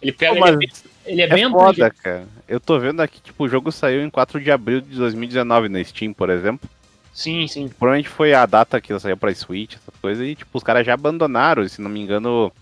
[0.00, 0.36] Ele pega.
[0.36, 0.68] Pô, ele, é bem-
[1.04, 2.28] ele é, É bem foda, cara.
[2.46, 5.82] Eu tô vendo aqui, tipo, o jogo saiu em 4 de abril de 2019 na
[5.82, 6.68] Steam, por exemplo.
[7.12, 7.68] Sim, sim.
[7.68, 10.94] Provavelmente foi a data que saiu pra Switch, essas coisas, e tipo, os caras já
[10.94, 12.52] abandonaram, se não me engano.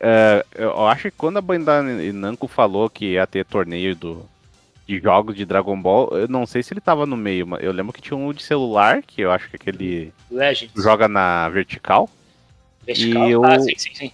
[0.00, 4.28] é, eu acho que quando a Bandai Namco falou que ia ter torneio do,
[4.86, 7.72] de jogos de Dragon Ball, eu não sei se ele tava no meio, mas eu
[7.72, 10.82] lembro que tinha um de celular, que eu acho que é aquele Legends.
[10.82, 12.08] joga na vertical,
[12.84, 13.28] Vertical.
[13.28, 14.12] e Ah, o- sim, sim, sim.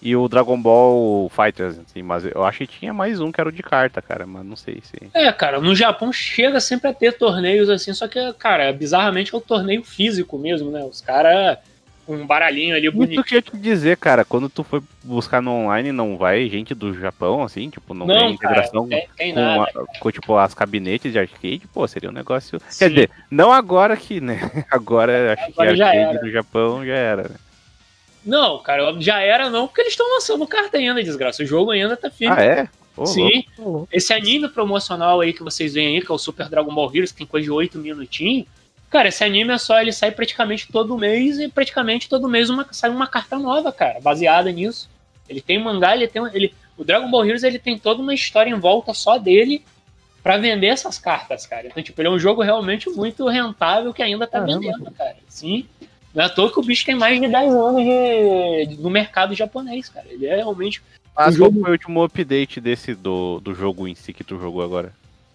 [0.00, 3.48] e o Dragon Ball Fighters, assim, mas eu acho que tinha mais um que era
[3.48, 5.10] o de carta, cara, mas não sei se.
[5.12, 9.38] É, cara, no Japão chega sempre a ter torneios assim, só que, cara, bizarramente é
[9.38, 10.84] o torneio físico mesmo, né?
[10.84, 11.58] Os caras
[12.06, 13.24] um baralhinho ali Isso bonito.
[13.24, 16.74] que eu ia te dizer, cara, quando tu foi buscar no online, não vai gente
[16.74, 19.62] do Japão, assim, tipo, não, Não, tem cara, integração não tem, tem com, nada.
[19.74, 22.60] a- com, tipo, as cabinetes de arcade, pô, seria um negócio...
[22.68, 22.78] Sim.
[22.78, 24.38] Quer dizer, não agora que, né,
[24.70, 27.36] agora acho Agora que arcade do Japão já era, né?
[28.24, 31.42] Não, cara, já era não, porque eles estão lançando carta ainda, desgraça.
[31.42, 32.34] O jogo ainda tá firme.
[32.38, 32.68] Ah, é?
[32.96, 33.12] Louco.
[33.12, 33.44] Sim.
[33.58, 33.88] Ô, louco.
[33.92, 37.12] Esse anime promocional aí que vocês veem aí, que é o Super Dragon Ball Heroes,
[37.12, 38.46] que tem coisa de 8 minutinhos.
[38.94, 42.64] Cara, esse anime é só, ele sai praticamente todo mês e praticamente todo mês uma,
[42.70, 44.88] sai uma carta nova, cara, baseada nisso.
[45.28, 46.22] Ele tem mangá, ele tem.
[46.32, 49.64] Ele, o Dragon Ball Heroes ele tem toda uma história em volta só dele
[50.22, 51.66] pra vender essas cartas, cara.
[51.66, 54.60] Então, tipo, ele é um jogo realmente muito rentável que ainda tá Caramba.
[54.60, 55.16] vendendo, cara.
[55.28, 55.66] Sim.
[56.14, 58.90] Não é à toa que o bicho tem mais de 10 anos de, de- no
[58.90, 60.06] mercado japonês, cara.
[60.08, 60.80] Ele é realmente
[61.16, 64.22] Mas o qual jogo- foi o último update desse do, do jogo em si que
[64.22, 64.92] tu jogou agora?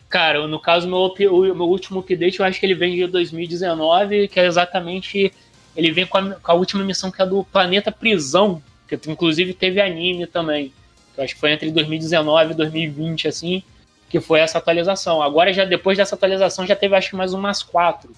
[0.10, 0.98] Cara, no caso, meu,
[1.32, 5.32] o meu último update, eu acho que ele vem de 2019, que é exatamente.
[5.76, 9.54] Ele vem com a, com a última missão que é do Planeta Prisão, que inclusive
[9.54, 10.74] teve anime também.
[11.14, 13.62] Que eu acho que foi entre 2019 e 2020, assim,
[14.10, 15.22] que foi essa atualização.
[15.22, 18.12] Agora, já depois dessa atualização, já teve acho que mais umas quatro.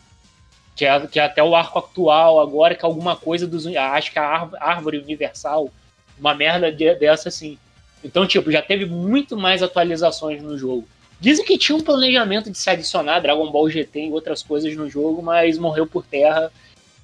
[0.78, 3.68] Que é, que é até o arco atual, agora, que é alguma coisa dos.
[3.68, 5.70] Acho que é a árvore, árvore universal.
[6.18, 7.58] Uma merda de- dessa, assim.
[8.02, 10.88] Então, tipo, já teve muito mais atualizações no jogo.
[11.22, 14.90] Dizem que tinha um planejamento de se adicionar Dragon Ball GT e outras coisas no
[14.90, 16.52] jogo, mas morreu por terra.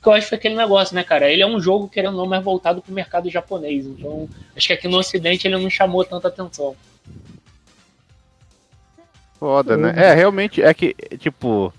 [0.01, 1.31] Que eu acho que foi aquele negócio, né, cara?
[1.31, 3.85] Ele é um jogo, querendo ou não, mais voltado pro mercado japonês.
[3.85, 6.75] Então, acho que aqui no Ocidente ele não chamou tanta atenção.
[9.39, 9.93] Foda, né?
[9.95, 11.71] É, realmente, é que, tipo,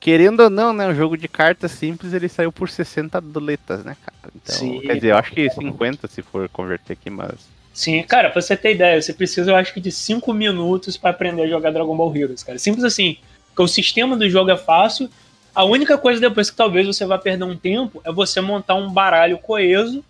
[0.00, 3.94] querendo ou não, né, um jogo de cartas simples, ele saiu por 60 doletas, né,
[4.02, 4.32] cara?
[4.34, 4.80] Então, Sim.
[4.80, 7.52] quer dizer, eu acho que 50 se for converter aqui, mas...
[7.74, 11.10] Sim, cara, pra você ter ideia, você precisa, eu acho que, de 5 minutos pra
[11.10, 12.56] aprender a jogar Dragon Ball Heroes, cara.
[12.56, 13.18] Simples assim.
[13.48, 15.10] Porque o sistema do jogo é fácil.
[15.52, 18.92] A única coisa depois que talvez você vá perder um tempo é você montar um
[18.92, 20.04] baralho coeso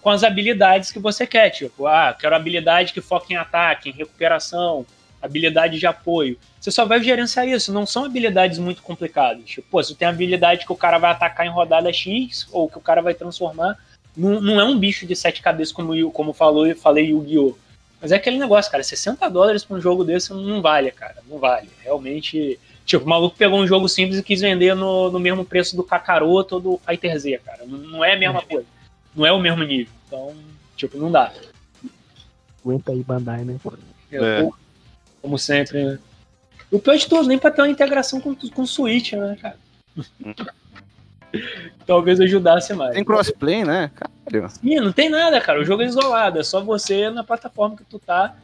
[0.00, 1.50] com as habilidades que você quer.
[1.50, 4.86] Tipo, ah, quero habilidade que foca em ataque, em recuperação,
[5.20, 6.38] habilidade de apoio.
[6.60, 9.44] Você só vai gerenciar isso, não são habilidades muito complicadas.
[9.44, 12.78] Tipo, pô, se tem habilidade que o cara vai atacar em rodada X, ou que
[12.78, 13.76] o cara vai transformar,
[14.16, 17.56] não, não é um bicho de sete cabeças como, como falou e falei Yu-Gi-Oh!
[18.00, 21.22] Mas é aquele negócio, cara, 60 dólares pra um jogo desse não vale, cara.
[21.28, 21.70] Não vale.
[21.80, 22.58] Realmente.
[22.84, 25.84] Tipo, o maluco pegou um jogo simples e quis vender no, no mesmo preço do
[25.84, 27.64] Kakaroto ou do Fighter Z, cara.
[27.64, 28.66] Não, não é a mesma coisa.
[29.14, 29.92] Não é o mesmo nível.
[30.08, 30.34] Então,
[30.76, 31.32] tipo, não dá.
[32.60, 33.56] Aguenta aí, Bandai, né?
[34.10, 34.50] Eu, É.
[35.22, 35.98] Como sempre, né?
[36.72, 39.56] O pior de tudo, nem pra ter uma integração com, com o Switch, né, cara?
[41.86, 42.94] Talvez ajudasse mais.
[42.94, 43.90] Tem crossplay, né?
[43.94, 44.52] Caralho.
[44.62, 45.60] Ih, não tem nada, cara.
[45.60, 46.38] O jogo é isolado.
[46.38, 48.36] É só você na plataforma que tu tá.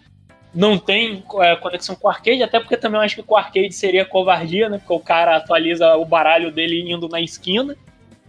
[0.54, 3.36] Não tem é, conexão com o arcade, até porque também eu acho que com o
[3.36, 4.78] arcade seria covardia, né?
[4.78, 7.76] Porque o cara atualiza o baralho dele indo na esquina.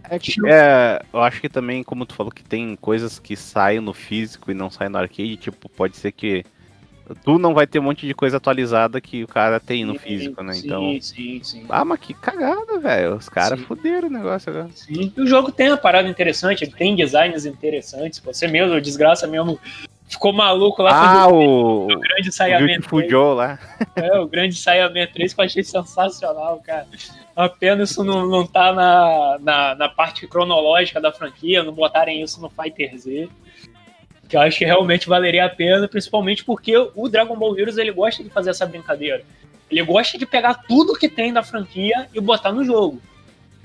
[0.08, 3.80] É que, é, eu acho que também, como tu falou, que tem coisas que saem
[3.80, 6.44] no físico e não saem no arcade, tipo, pode ser que
[7.14, 10.42] tu não vai ter um monte de coisa atualizada que o cara tem no físico,
[10.42, 10.52] né?
[10.54, 10.98] Sim, Então.
[11.00, 11.66] sim, sim.
[11.68, 13.16] Ah, mas que cagada, velho.
[13.16, 13.64] Os caras Sim.
[13.66, 14.68] fuderam o negócio agora.
[14.74, 15.12] Sim.
[15.16, 18.18] E o jogo tem uma parada interessante, ele tem designs interessantes.
[18.20, 19.58] Você mesmo, desgraça mesmo,
[20.08, 20.90] ficou maluco lá
[21.22, 21.84] Ah, o.
[21.84, 23.10] o grande O Saiyaman Beautiful 3.
[23.10, 23.58] Joe lá.
[23.96, 26.86] É, o grande Saiyaman 3 que eu achei sensacional, cara.
[27.36, 32.22] A pena isso não, não tá na, na, na parte cronológica da franquia, não botarem
[32.22, 33.28] isso no Fighter Z.
[34.30, 37.90] Que eu acho que realmente valeria a pena, principalmente porque o Dragon Ball Heroes ele
[37.90, 39.24] gosta de fazer essa brincadeira.
[39.68, 43.02] Ele gosta de pegar tudo que tem da franquia e botar no jogo.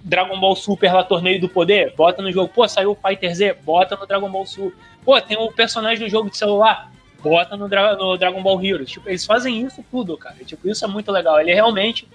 [0.04, 2.52] Dragon Ball Super lá, Torneio do Poder, bota no jogo.
[2.54, 4.76] Pô, saiu o Fighter Z, bota no Dragon Ball Super.
[5.04, 6.92] Pô, tem um personagem do jogo de celular,
[7.22, 8.90] bota no, Dra no Dragon Ball Heroes.
[8.90, 10.36] Tipo, eles fazem isso tudo, cara.
[10.44, 11.40] Tipo, isso é muito legal.
[11.40, 12.08] Ele realmente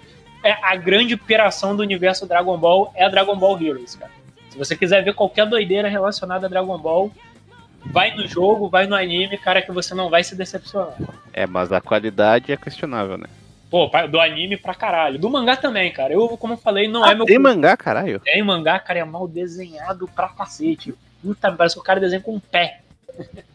[0.43, 4.11] é a grande piração do universo Dragon Ball é Dragon Ball Heroes, cara.
[4.49, 7.11] Se você quiser ver qualquer doideira relacionada a Dragon Ball,
[7.85, 10.95] vai no jogo, vai no anime, cara, que você não vai se decepcionar.
[11.33, 13.27] É, mas a qualidade é questionável, né?
[13.69, 15.17] Pô, do anime pra caralho.
[15.17, 16.13] Do mangá também, cara.
[16.13, 17.25] Eu, como eu falei, não ah, é meu.
[17.25, 18.19] Tem mangá, caralho?
[18.19, 20.93] Tem mangá, cara, é mal desenhado pra cacete.
[21.23, 22.81] Puta, parece que o cara desenha com um pé.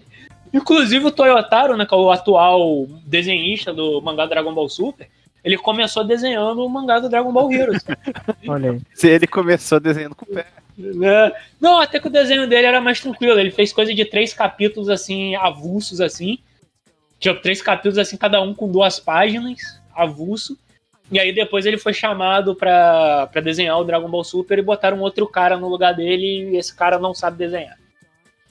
[0.54, 5.06] Inclusive o Toyotaro, né, que é o atual desenhista do mangá Dragon Ball Super,
[5.44, 7.84] ele começou desenhando o mangá do Dragon Ball Heroes.
[8.48, 8.80] Olha aí.
[8.94, 10.46] Se ele começou desenhando com o pé.
[10.78, 11.32] É.
[11.60, 13.38] Não, até que o desenho dele era mais tranquilo.
[13.38, 16.38] Ele fez coisa de três capítulos assim, avulsos assim.
[17.18, 20.58] Tinha três capítulos assim, cada um com duas páginas, avulso.
[21.10, 25.00] E aí depois ele foi chamado pra, pra desenhar o Dragon Ball Super e botaram
[25.00, 27.78] outro cara no lugar dele e esse cara não sabe desenhar.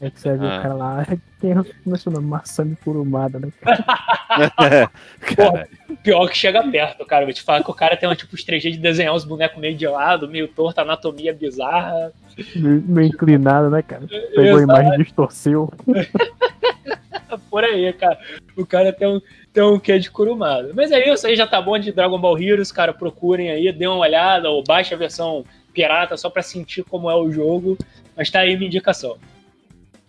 [0.02, 0.60] É que você vai ver Ah.
[0.60, 1.06] o cara lá,
[1.40, 2.28] tem é seu nome?
[2.28, 3.48] Maçã curumada, né?
[5.36, 5.68] Cara,
[6.04, 7.24] Pior que chega perto, cara.
[7.26, 9.60] Vou te falar que o cara tem um tipo de 3G de desenhar os bonecos
[9.60, 12.12] meio de lado, meio torto, anatomia bizarra.
[12.56, 14.06] Meio, meio inclinado, né, cara?
[14.36, 15.72] Pegou a imagem e distorceu.
[17.50, 18.20] Por aí, cara.
[18.58, 19.22] O cara tem um,
[19.54, 20.72] tem um quê de curumado.
[20.76, 22.94] Mas é isso aí, já tá bom de Dragon Ball Heroes, cara.
[22.94, 27.16] Procurem aí, dê uma olhada, ou baixe a versão pirata só pra sentir como é
[27.16, 27.78] o jogo.
[28.16, 29.18] Mas tá aí minha indicação.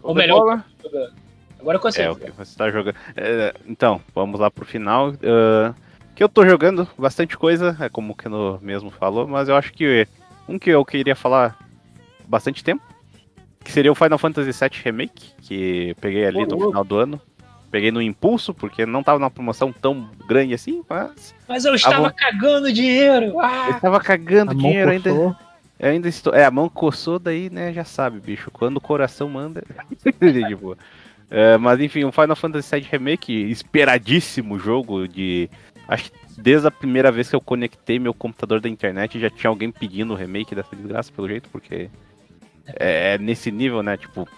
[0.08, 0.64] Ou melhor, bola.
[1.60, 2.02] agora com você.
[2.02, 2.96] É, o que você tá jogando.
[3.16, 5.12] É, então, vamos lá pro final.
[5.22, 5.74] Ah,
[6.14, 9.72] que eu tô jogando bastante coisa, é como o Keno mesmo falou, mas eu acho
[9.72, 10.06] que
[10.48, 11.58] um que eu queria falar
[12.26, 12.82] bastante tempo,
[13.62, 17.20] que seria o Final Fantasy VII Remake, que peguei ali no final do ano.
[17.68, 22.08] Peguei no impulso, porque não tava numa promoção tão grande assim, mas Mas eu estava
[22.08, 22.14] bom.
[22.16, 23.26] cagando dinheiro.
[23.26, 23.78] eu Ah!
[23.82, 25.36] tava cagando A mão dinheiro ainda.
[25.78, 26.34] Eu ainda estou.
[26.34, 28.50] É, a mão coçou, daí, né, já sabe, bicho.
[28.50, 29.62] Quando o coração manda.
[30.20, 30.76] de boa.
[31.30, 35.50] É, mas enfim, o Final Fantasy VII Remake, esperadíssimo jogo de.
[35.88, 39.50] Acho que desde a primeira vez que eu conectei meu computador da internet já tinha
[39.50, 41.88] alguém pedindo o remake dessa desgraça, pelo jeito, porque
[42.66, 43.96] é, é nesse nível, né?
[43.96, 44.28] Tipo.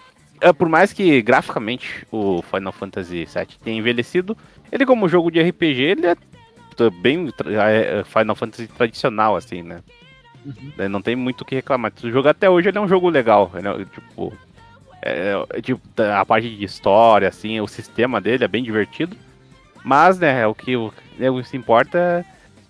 [0.41, 4.35] é, por mais que graficamente o Final Fantasy VII tenha envelhecido,
[4.71, 6.15] ele como jogo de RPG, ele é
[7.01, 9.81] bem é, é Final Fantasy tradicional, assim, né?
[10.77, 11.91] Daí Não tem muito o que reclamar.
[12.03, 13.51] O jogo até hoje é um jogo legal.
[13.53, 14.33] É, tipo,
[15.01, 19.15] é, é, tipo, a parte de história, assim, o sistema dele é bem divertido.
[19.83, 22.25] Mas, né, o que, o, né, o que se importa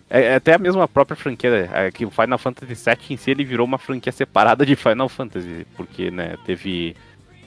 [0.10, 1.70] é, é até a mesma própria franquia.
[1.74, 5.10] É que o Final Fantasy VII em si ele virou uma franquia separada de Final
[5.10, 5.66] Fantasy.
[5.76, 6.96] Porque, né, teve,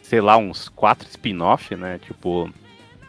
[0.03, 1.99] sei lá, uns quatro spin-off, né?
[1.99, 2.51] Tipo,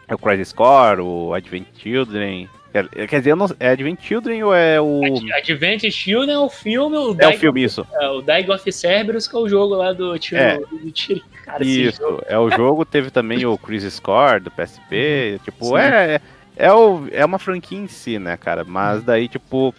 [0.06, 2.48] é o Crisis Core, o Advent Children.
[2.74, 5.00] Quer, quer dizer, eu não, é Advent Children ou é o.
[5.36, 7.86] Advent Children é o filme, o É o filme, isso.
[7.92, 10.36] é o Daig of Cerberus, que é o jogo lá do tio.
[10.36, 10.58] É.
[10.58, 11.22] Do tio.
[11.44, 15.76] Cara, Isso, jogo- é o jogo, teve também o Crisis Core do PSP, tipo, Sim.
[15.76, 16.20] é,
[16.56, 19.72] é, o, é uma franquia em si, né, cara, mas daí, tipo,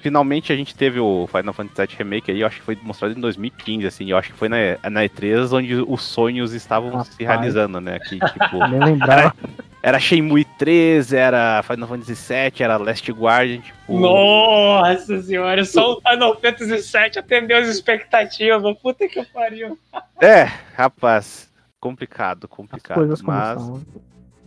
[0.00, 3.12] finalmente a gente teve o Final Fantasy VII Remake aí, eu acho que foi mostrado
[3.18, 4.56] em 2015, assim, eu acho que foi na,
[4.88, 7.08] na E3 onde os sonhos estavam Rapaz.
[7.08, 9.34] se realizando, né, que, tipo, Nem lembrava.
[9.84, 14.00] era Shenmue 3, era Final Fantasy VII, era Last Guardian, tipo...
[14.00, 18.78] Nossa senhora, só o Final Fantasy VII atendeu as expectativas.
[18.78, 19.78] Puta que pariu.
[20.22, 23.60] É, rapaz, complicado, complicado, mas...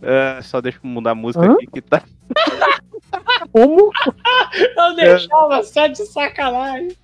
[0.02, 1.52] é, só deixa eu mudar a música Hã?
[1.52, 2.02] aqui que tá...
[3.52, 3.92] Como?
[4.76, 6.96] Eu deixava só de sacanagem.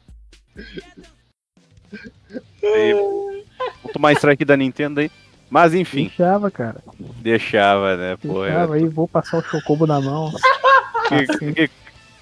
[2.65, 5.11] Aí, vou tomar strike da Nintendo aí.
[5.55, 6.83] Mas enfim, Deixava, cara.
[7.23, 8.17] deixava, né?
[8.17, 10.33] Pô, Deixava aí, vou passar o chocobo na mão.
[11.09, 11.53] que- assim.
[11.53, 11.71] que-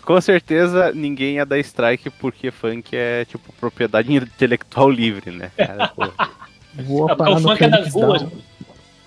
[0.02, 5.50] com certeza ninguém ia dar strike porque funk é tipo propriedade intelectual livre, né?
[5.56, 6.12] Cara, porque
[7.16, 8.22] parar o funk é das ruas.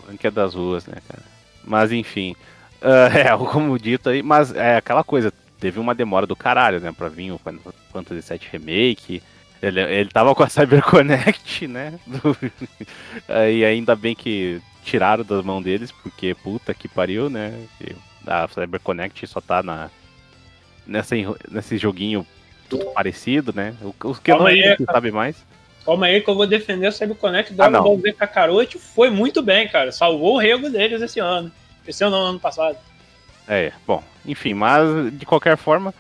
[0.07, 1.21] Funk é das ruas, né, cara?
[1.63, 2.35] Mas enfim,
[2.81, 6.91] ah, é, como dito aí, mas é aquela coisa, teve uma demora do caralho, né,
[6.91, 7.61] pra vir o Final
[7.93, 9.21] Fantasy VII Remake.
[9.65, 11.97] Ele, ele tava com a CyberConnect, né?
[12.05, 12.37] do-
[13.51, 17.53] e ainda bem que tiraram das mãos deles, porque puta que pariu, né?
[18.27, 19.89] A CyberConnect só tá na,
[20.85, 21.15] nessa,
[21.49, 22.25] nesse joguinho
[22.69, 23.75] tudo parecido, né?
[23.81, 25.35] O- Os que não Calma aí, ainda sabe mais.
[25.83, 27.83] Calma aí que eu vou defender o Cyberconnect Ah, Dragon não.
[27.83, 28.77] Ball Z Kakarote.
[28.79, 29.91] Foi muito bem, cara.
[29.91, 31.51] Salvou o rego deles esse ano.
[31.87, 32.77] Esse ano, não, ano passado.
[33.47, 34.81] É, bom, enfim, mas
[35.15, 35.93] de qualquer forma,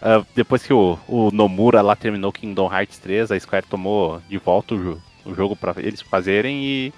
[0.00, 4.38] ah, depois que o, o Nomura lá terminou Kingdom Hearts 3, a Square tomou de
[4.38, 6.92] volta o, o jogo pra eles fazerem e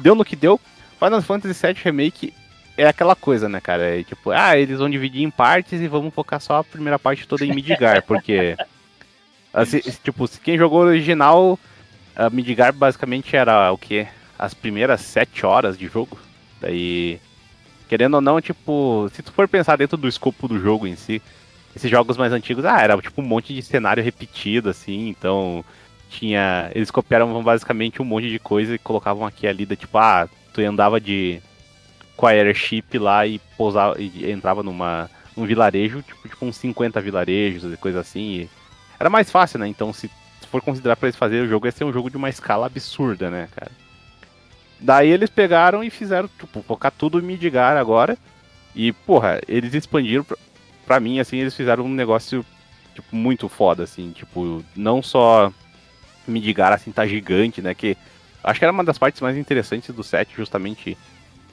[0.00, 0.60] deu no que deu.
[0.98, 2.34] Final Fantasy VII Remake
[2.76, 4.00] é aquela coisa, né, cara?
[4.00, 7.28] É tipo, ah, eles vão dividir em partes e vamos focar só a primeira parte
[7.28, 8.56] toda em Midgar, porque,
[9.52, 11.58] assim, tipo, quem jogou o original,
[12.16, 14.06] a Midgar basicamente era o quê?
[14.38, 16.18] As primeiras sete horas de jogo.
[16.60, 17.20] Daí
[17.88, 21.22] querendo ou não, tipo, se tu for pensar dentro do escopo do jogo em si,
[21.74, 25.64] esses jogos mais antigos, ah, era tipo um monte de cenário repetido, assim, então
[26.08, 26.70] tinha.
[26.74, 30.60] Eles copiaram basicamente um monte de coisa e colocavam aqui ali, da, tipo, ah, tu
[30.60, 31.40] andava de.
[32.16, 35.10] com a airship lá e pousava e entrava numa.
[35.36, 38.20] num vilarejo, tipo, tipo uns 50 vilarejos e coisa assim.
[38.20, 38.50] E
[38.98, 39.66] era mais fácil, né?
[39.66, 40.10] Então se
[40.50, 43.28] for considerar pra eles fazerem o jogo, ia ser um jogo de uma escala absurda,
[43.28, 43.72] né, cara?
[44.78, 48.16] Daí eles pegaram e fizeram, tipo, focar tudo em Midgar agora.
[48.74, 50.36] E, porra, eles expandiram pra,
[50.84, 52.44] pra mim, assim, eles fizeram um negócio,
[52.94, 55.52] tipo, muito foda, assim, tipo, não só
[56.26, 57.96] Midgar, assim, tá gigante, né, que
[58.42, 60.96] acho que era uma das partes mais interessantes do set, justamente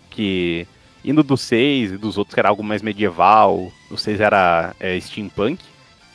[0.09, 0.67] que
[1.03, 4.99] indo do 6 e dos outros que era algo mais medieval, o 6 era é,
[4.99, 5.63] steampunk,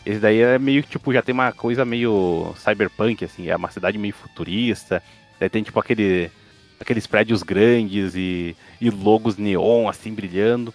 [0.04, 3.70] esse daí é meio que, tipo, já tem uma coisa meio cyberpunk, assim, é uma
[3.70, 5.02] cidade meio futurista,
[5.40, 6.30] daí tem, tipo, aquele
[6.78, 10.72] aqueles prédios grandes e, e logos neon, assim, brilhando.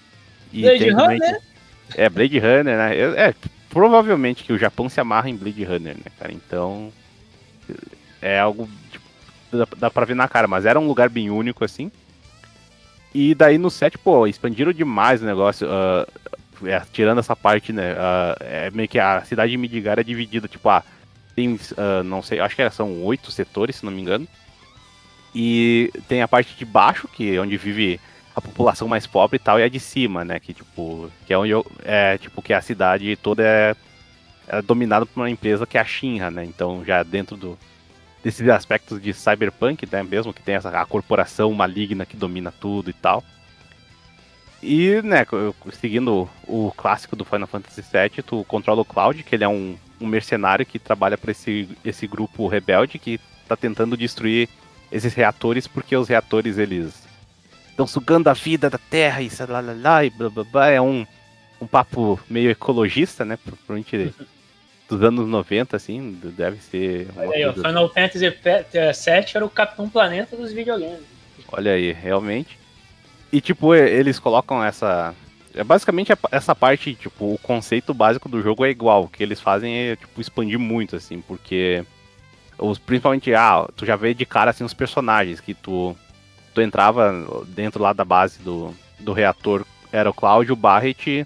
[0.52, 1.42] E Blade tem Runner?
[1.96, 2.98] É, Blade Runner, né?
[2.98, 3.34] É,
[3.70, 6.34] provavelmente que o Japão se amarra em Blade Runner, né, cara?
[6.34, 6.92] Então,
[8.22, 9.06] é algo, tipo,
[9.52, 11.92] dá, dá pra ver na cara, mas era um lugar bem único, assim.
[13.14, 15.68] E daí no set, pô, expandiram demais o negócio.
[15.70, 16.08] ah,
[16.64, 17.96] é, tirando essa parte, né?
[17.98, 20.84] ah, é meio que a cidade de Midgar é dividida, tipo, ah,
[21.36, 24.28] tem, ah, não sei, acho que são oito setores, se não me engano.
[25.34, 28.00] E tem a parte de baixo, que é onde vive
[28.36, 30.40] a população mais pobre e tal, e a de cima, né?
[30.40, 33.76] Que tipo, que é onde eu, é tipo que a cidade toda é,
[34.48, 36.44] é dominada por uma empresa que é a Shinra, né?
[36.46, 37.58] Então já dentro do
[38.24, 42.90] desses aspectos de cyberpunk, né, mesmo que tem essa a corporação maligna que domina tudo
[42.90, 43.24] e tal.
[44.62, 45.26] E, né,
[45.74, 49.76] seguindo o clássico do Final Fantasy VII, tu controla o Cloud, que ele é um,
[50.00, 54.48] um mercenário que trabalha para esse, esse grupo rebelde que tá tentando destruir
[54.92, 57.08] esses reatores porque os reatores eles
[57.72, 60.70] estão sugando a vida da Terra e lá, lá, lá, e blá blá blá.
[60.70, 61.06] É um,
[61.60, 63.38] um papo meio ecologista, né?
[63.44, 64.14] Provavelmente
[64.92, 67.08] dos anos 90, assim, deve ser.
[67.16, 71.00] Olha aí, ó, Final Fantasy VII era o Capitão Planeta dos videogames.
[71.50, 72.60] Olha aí, realmente.
[73.32, 75.16] E tipo, eles colocam essa.
[75.54, 79.04] É basicamente essa parte, tipo, o conceito básico do jogo é igual.
[79.04, 81.84] O que eles fazem é, tipo, expandir muito, assim, porque.
[82.58, 85.96] Os, principalmente, ah, tu já vê de cara assim os personagens que tu.
[86.54, 87.14] Tu entrava
[87.47, 89.66] dentro lá da base do, do reator.
[89.91, 91.26] Era o Cláudio, o Barret,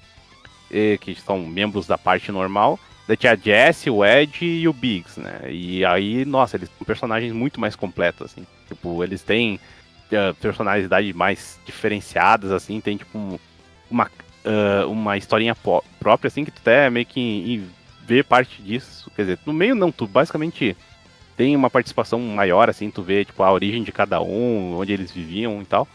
[1.02, 2.80] que são membros da parte normal.
[3.08, 5.42] Daí tinha a Jesse, o Ed e o Biggs, né?
[5.52, 8.46] E aí, nossa, eles são personagens muito mais completos, assim.
[8.68, 9.60] Tipo, eles têm
[10.12, 13.38] uh, personalidade mais diferenciadas, assim, tem tipo um-
[13.92, 14.06] uma,
[14.44, 15.56] uh, uma historinha
[16.00, 17.70] própria, assim, que tu até meio que em-
[18.08, 19.12] vê parte disso.
[19.16, 20.76] Quer dizer, no meio não, tu basicamente
[21.36, 25.12] tem uma participação maior, assim, tu vê tipo a origem de cada um, onde eles
[25.12, 25.88] viviam e tal.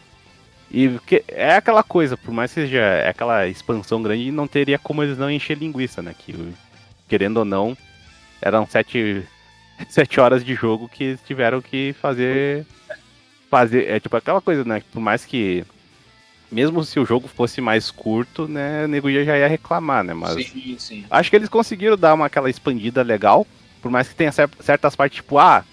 [0.70, 4.78] E que é aquela coisa, por mais que seja é aquela expansão grande, não teria
[4.78, 6.14] como eles não encher linguiça, né?
[6.16, 6.52] Que,
[7.08, 7.76] querendo ou não,
[8.40, 9.24] eram sete,
[9.88, 12.66] sete horas de jogo que eles tiveram que fazer
[13.50, 13.88] fazer.
[13.88, 14.82] É tipo aquela coisa, né?
[14.92, 15.64] Por mais que.
[16.50, 18.84] Mesmo se o jogo fosse mais curto, né?
[18.84, 20.14] O nego já ia reclamar, né?
[20.14, 21.04] Mas Sim, sim.
[21.10, 23.46] acho que eles conseguiram dar uma aquela expandida legal.
[23.80, 25.64] Por mais que tenha cer- certas partes, tipo, ah,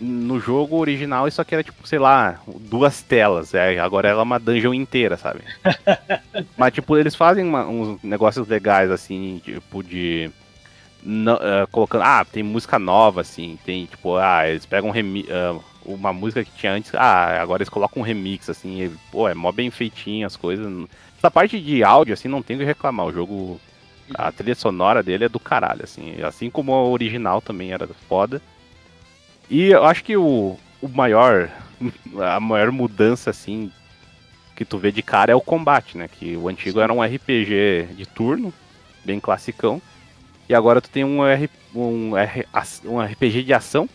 [0.00, 3.54] no jogo original isso aqui era tipo, sei lá, duas telas.
[3.54, 5.40] É, agora ela é uma dungeon inteira, sabe?
[6.56, 10.30] Mas, tipo, eles fazem uma- uns negócios legais, assim, tipo, de.
[11.02, 12.02] não- eh, colocando.
[12.02, 13.58] Ah, tem música nova, assim.
[13.64, 16.92] Tem, tipo, ah, eles pegam remi ah, uma música que tinha antes.
[16.94, 18.82] Ah, agora eles colocam um remix, assim.
[18.82, 20.66] E, pô, é mó bem feitinho as coisas.
[21.16, 23.06] Essa parte de áudio, assim, não tem o que reclamar.
[23.06, 23.60] O jogo.
[24.14, 26.22] A trilha sonora dele é do caralho, assim.
[26.22, 28.40] Assim como a original também era foda.
[29.50, 31.48] E eu acho que o, o maior.
[32.18, 33.70] A maior mudança, assim,
[34.54, 36.08] que tu vê de cara é o combate, né?
[36.08, 36.84] Que o antigo Sim.
[36.84, 38.52] era um RPG de turno,
[39.04, 39.82] bem classicão.
[40.48, 42.46] E agora tu tem um, R, um, R,
[42.86, 43.88] um RPG de ação.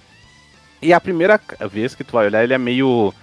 [0.81, 1.39] E a primeira
[1.71, 3.13] vez que tu vai olhar, ele é meio.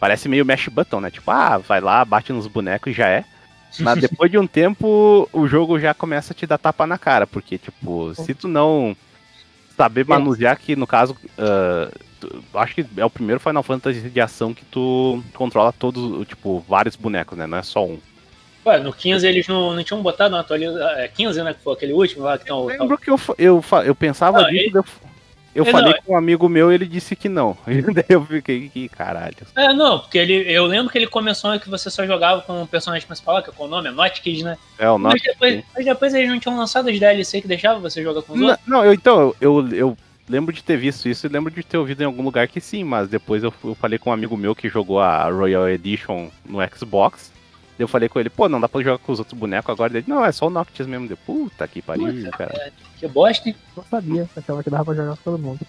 [0.00, 1.10] Parece meio mash button, né?
[1.10, 3.24] Tipo, ah, vai lá, bate nos bonecos e já é.
[3.80, 7.26] Mas depois de um tempo, o jogo já começa a te dar tapa na cara.
[7.26, 8.96] Porque, tipo, se tu não
[9.76, 11.16] saber manusear, que no caso.
[11.38, 11.90] ah,
[12.20, 16.64] tu- acho que é o primeiro Final Fantasy de ação que tu controla todos, tipo,
[16.68, 17.46] vários bonecos, né?
[17.46, 17.98] Não é só um.
[18.66, 20.88] Ué, no 15 eles não, não tinham botado na atualização.
[20.90, 21.54] É 15, né?
[21.54, 22.66] Que foi aquele último lá que tem o.
[22.66, 24.84] Lembro que eu, eu, eu pensava disso, ele- eu,
[25.58, 27.56] eu ele falei não- com um amigo meu ele disse que não.
[27.66, 29.34] Daí eu fiquei, que caralho.
[29.56, 32.66] É, não, porque ele, eu lembro que ele começou que você só jogava com o
[32.66, 34.56] personagem principal, que é com o nome, é Notkids, né?
[34.78, 35.24] É o Mas nosso.
[35.24, 38.40] depois, mas depois eles não tinham lançado os DLC que deixava você jogar com os
[38.40, 38.66] Não, outros.
[38.66, 39.98] não, eu, então, eu, eu, eu
[40.28, 42.84] lembro de ter visto isso e lembro de ter ouvido em algum lugar que sim,
[42.84, 46.58] mas depois eu, eu falei com um amigo meu que jogou a Royal Edition no
[46.76, 47.32] Xbox.
[47.78, 49.96] Eu falei com ele, pô, não dá pra jogar com os outros bonecos agora.
[49.96, 51.06] Ele, não, é só o Noctis mesmo.
[51.06, 52.50] Deu, puta que pariu, Puta, cara.
[52.52, 53.54] cara, Que bosta, hein?
[53.76, 55.60] Não sabia, achava que dava pra jogar com todo mundo.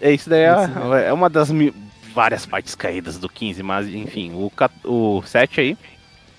[0.00, 1.74] É, isso daí é, é uma das mi-
[2.14, 4.52] várias partes caídas do 15, mas enfim, o,
[4.84, 5.78] o 7 aí,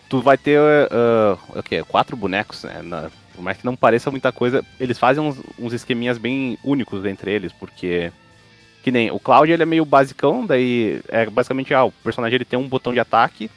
[0.10, 0.60] tu vai ter
[0.91, 1.84] ah, o quê?
[1.84, 2.82] Quatro bonecos, né?
[2.84, 7.04] Na- por mais que não pareça muita coisa, eles fazem uns, uns esqueminhas bem únicos
[7.06, 8.12] entre eles, porque.
[8.84, 12.45] Que nem o Cloud ele é meio basicão, daí é basicamente ah, o personagem ele
[12.45, 13.52] tem um botão de ataque,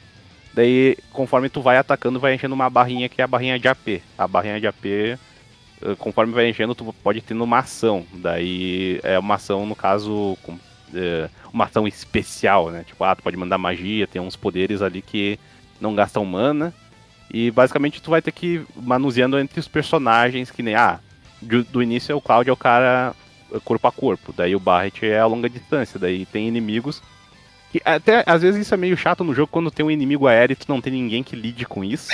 [0.53, 4.01] daí conforme tu vai atacando vai enchendo uma barrinha que é a barrinha de AP.
[4.17, 5.17] A barrinha de AP eh,
[5.97, 8.05] conforme vai enchendo, tu pode ter numa ação.
[8.13, 10.57] Daí é uma ação, no caso, com-
[10.93, 12.83] é, uma ação especial, né?
[12.85, 15.39] Tipo, ah, tu pode mandar magia, tem uns poderes ali que
[15.79, 16.73] não gastam mana.
[17.33, 20.99] E basicamente tu vai ter que ir manuseando entre os personagens, que nem, ah,
[21.41, 23.15] do, do início o Cloud é o cara
[23.53, 27.01] é, corpo a corpo, daí o Barret é a longa distância, daí tem inimigos.
[27.71, 30.53] Que até às vezes isso é meio chato no jogo quando tem um inimigo aéreo
[30.53, 32.09] e tu não tem ninguém que lide com isso.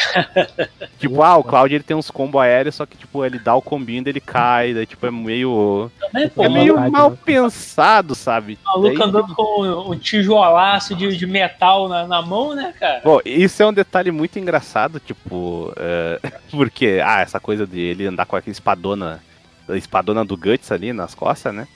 [0.99, 3.61] tipo, ah, o Cloud ele tem uns combos aéreos, só que tipo, ele dá o
[3.61, 5.91] combinho e ele cai, daí tipo, é meio.
[5.99, 7.17] Também, pô, É o meio vontade, mal né?
[7.25, 8.59] pensado, sabe?
[8.63, 13.01] maluco Daí- andando com um tijolaço de, de metal na, na mão, né, cara?
[13.03, 16.19] Bom, isso é um detalhe muito engraçado, tipo, é,
[16.51, 19.23] porque, ah, essa coisa de ele andar com aquela espadona,
[19.67, 21.67] a espadona do Guts ali nas costas, né?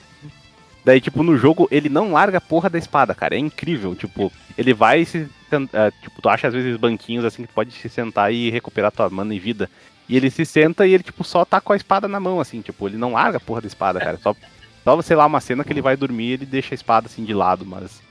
[0.84, 4.32] Daí, tipo, no jogo ele não larga a porra da espada, cara, é incrível, tipo,
[4.58, 5.28] ele vai se,
[5.72, 8.90] é, tipo, tu acha às vezes banquinhos assim que tu pode se sentar e recuperar
[8.90, 9.70] tua mana e vida,
[10.08, 12.60] e ele se senta e ele, tipo, só tá com a espada na mão, assim,
[12.60, 14.34] tipo, ele não larga a porra da espada, cara, só,
[14.82, 17.24] só sei lá, uma cena que ele vai dormir e ele deixa a espada assim
[17.24, 18.02] de lado, mas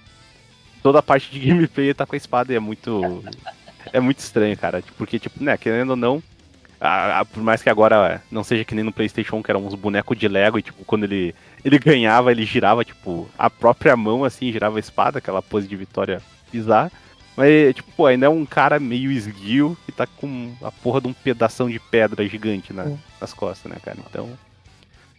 [0.82, 3.24] toda a parte de gameplay ele tá com a espada e é muito.
[3.94, 4.84] É muito estranho, cara.
[4.98, 6.22] Porque, tipo, né, querendo ou não.
[6.82, 9.66] A- a- por mais que agora não seja que nem no Playstation 1, que eram
[9.66, 13.96] uns bonecos de Lego, e tipo, quando ele, ele ganhava, ele girava, tipo, a própria
[13.96, 16.22] mão, assim, girava a espada, aquela pose de vitória
[16.52, 16.92] bizarra.
[17.38, 21.08] Mas, tipo, pô, ainda é um cara meio esguio que tá com a porra de
[21.08, 23.98] um pedação de pedra gigante na- nas costas, né, cara?
[24.10, 24.30] Então.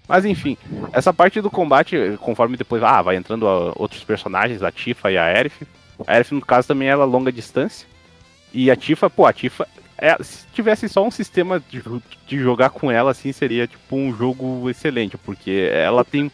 [0.09, 0.59] Mas enfim,
[0.93, 3.45] essa parte do combate, conforme depois ah, vai entrando
[3.77, 5.63] outros personagens, a Tifa e a Aerith.
[6.07, 7.87] A Aerith, no caso, também ela é longa distância.
[8.53, 9.67] E a Tifa, pô, a Tifa,
[10.03, 11.80] é, se tivesse só um sistema de,
[12.26, 16.28] de jogar com ela, assim, seria tipo um jogo excelente, porque ela tem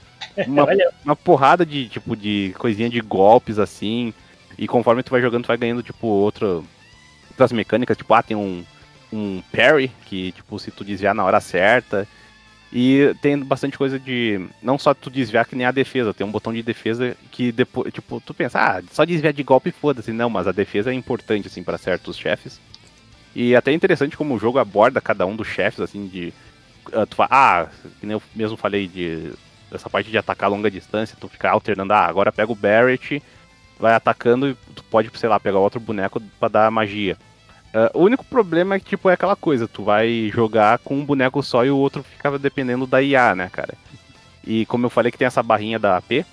[0.47, 0.67] uma,
[1.05, 4.15] uma porrada de tipo de coisinha de golpes assim,
[4.57, 6.63] e conforme tu vai jogando, tu vai ganhando tipo outra,
[7.29, 8.65] outras mecânicas, tipo, ah, tem um,
[9.13, 12.09] um parry, que tipo, se tu desviar na hora certa.
[12.73, 14.47] E tem bastante coisa de.
[14.63, 17.93] Não só tu desviar que nem a defesa, tem um botão de defesa que depois,
[17.93, 20.11] tipo, tu pensa, ah, só desviar de golpe foda-se.
[20.11, 22.59] Não, mas a defesa é importante, assim, para certos chefes.
[23.41, 26.35] E até é interessante como o jogo aborda cada um dos chefes, assim, de.
[26.93, 27.67] ah, tu fala, ah,
[28.01, 29.31] que nem eu mesmo falei de.
[29.71, 33.23] Essa parte de atacar a longa distância, tu ficar alternando, ah, agora pega o Barret,
[33.79, 37.17] vai atacando e tu pode, sei lá, pegar outro boneco pra dar magia.
[37.73, 41.05] Ah, o único problema é que, tipo, é aquela coisa, tu vai jogar com um
[41.05, 43.75] boneco só e o outro fica dependendo da IA, né, cara?
[44.45, 46.27] E como eu falei que tem essa barrinha da AP,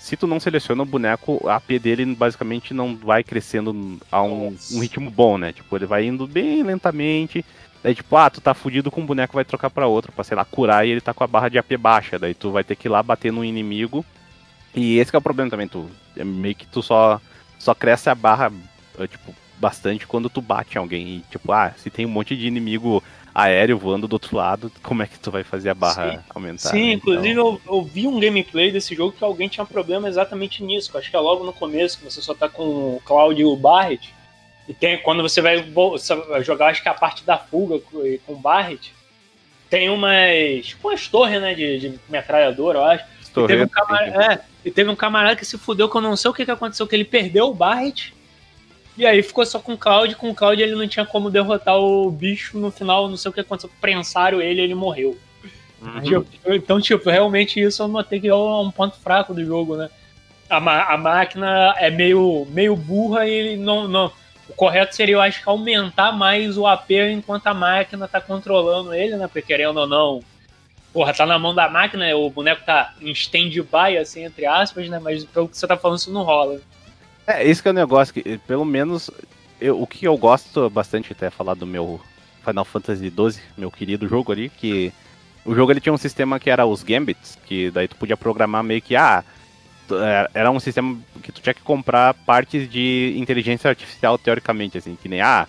[0.00, 4.56] se tu não seleciona o boneco, a AP dele basicamente não vai crescendo a um,
[4.72, 5.52] um ritmo bom, né?
[5.52, 7.44] Tipo, ele vai indo bem lentamente.
[7.82, 10.34] Daí, tipo, ah, tu tá fudido com um boneco, vai trocar pra outro, pra, sei
[10.34, 12.18] lá, curar e ele tá com a barra de AP baixa.
[12.18, 14.02] Daí tu vai ter que ir lá bater no inimigo.
[14.74, 15.86] E esse que é o problema também, tu.
[16.16, 17.20] É meio que tu só,
[17.58, 18.50] só cresce a barra,
[18.98, 21.08] eh, tipo, bastante quando tu bate em alguém.
[21.08, 23.02] E, tipo, ah, se tem um monte de inimigo
[23.34, 26.18] aéreo voando do outro lado, como é que tu vai fazer a barra Sim.
[26.30, 26.70] aumentar?
[26.70, 26.92] Sim, né?
[26.92, 30.96] inclusive Então, eu, eu vi um gameplay desse jogo que alguém tinha problema exatamente nisso.
[30.96, 32.62] Acho que é logo no começo, que você só tá com
[32.96, 34.12] o Cloud e o Barret.
[34.68, 35.64] E tem, quando você vai
[36.42, 38.92] jogar, acho que a parte da fuga com, o Barret,
[39.68, 40.66] tem umas.
[40.66, 41.54] Tipo umas torres, né?
[41.54, 43.04] De, de metralhadora, eu acho.
[43.04, 46.16] E teve, um camarada, é, e teve um camarada que se fudeu que eu não
[46.16, 48.12] sei o que, que aconteceu, que ele perdeu o Barret.
[49.00, 51.74] E aí ficou só com o Cloud, com o Cloud ele não tinha como derrotar
[51.78, 55.18] o bicho no final, não sei o que aconteceu, prensaram ele e ele morreu.
[55.80, 56.02] Uhum.
[56.02, 59.88] Tipo, então, tipo, realmente isso eu notei que é um ponto fraco do jogo, né?
[60.50, 64.12] A, a máquina é meio, meio burra e ele não, não.
[64.46, 68.92] O correto seria, eu acho, que aumentar mais o AP enquanto a máquina tá controlando
[68.92, 69.26] ele, né?
[69.28, 70.20] Porque querendo ou não,
[70.92, 74.98] porra, tá na mão da máquina, o boneco tá em stand-by, assim, entre aspas, né?
[74.98, 76.60] Mas pelo que você tá falando, isso não rola.
[77.30, 79.10] É, esse que é o negócio, que pelo menos
[79.60, 82.00] eu- o que eu gosto bastante, até falar do meu
[82.44, 84.92] Final Fantasy XII, meu querido jogo ali, que
[85.44, 88.64] o jogo ele tinha um sistema que era os Gambits, que daí tu podia programar
[88.64, 89.22] meio que, ah,
[89.92, 94.96] é, era um sistema que tu tinha que comprar partes de inteligência artificial teoricamente, assim,
[95.00, 95.46] que nem, ah,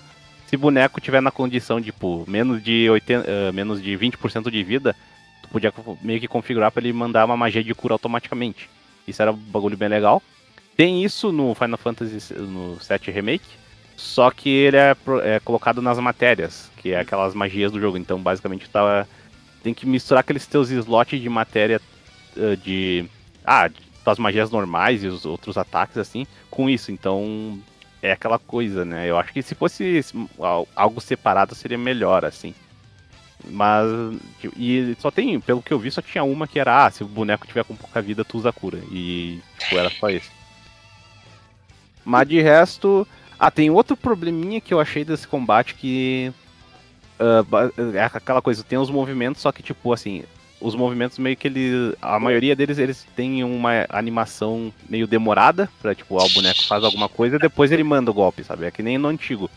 [0.48, 4.94] se boneco tiver na condição tipo, menos de, 80, eh, menos de 20% de vida,
[5.42, 8.70] tu podia meio que configurar pra ele mandar uma magia de cura automaticamente.
[9.08, 10.22] Isso era um bagulho bem legal.
[10.82, 13.46] Tem isso no Final Fantasy no 7 Remake.
[13.96, 18.00] Só que ele é, é, colocado nas matérias, que é aquelas magias do jogo.
[18.00, 19.06] Então, basicamente, tá,
[19.62, 21.80] tem que misturar aqueles teus slots de matéria
[22.36, 23.06] uh, de.
[23.46, 23.70] Ah,
[24.04, 26.92] as magias normais e os outros ataques, assim, com isso.
[26.92, 27.60] Então,
[28.02, 29.08] é aquela coisa, né?
[29.08, 30.04] Eu acho que se fosse
[30.76, 32.56] algo separado seria melhor, assim.
[33.46, 33.88] Mas.
[34.58, 37.08] E só tem, pelo que eu vi, só tinha uma que era, ah, se o
[37.08, 38.80] boneco tiver com pouca vida, tu usa cura.
[38.92, 40.41] E, tipo, era só isso.
[42.06, 43.08] Mas de resto.
[43.40, 46.32] Ah, tem outro probleminha que eu achei desse combate que.
[47.20, 50.24] Uh, é aquela coisa, tem os movimentos, só que, tipo, assim,
[50.62, 51.96] os movimentos meio que ele.
[52.02, 55.70] A maioria deles eles têm uma animação meio demorada.
[55.82, 58.66] Pra tipo, ó, o boneco faz alguma coisa e depois ele manda o golpe, sabe?
[58.66, 59.50] É que nem no antigo.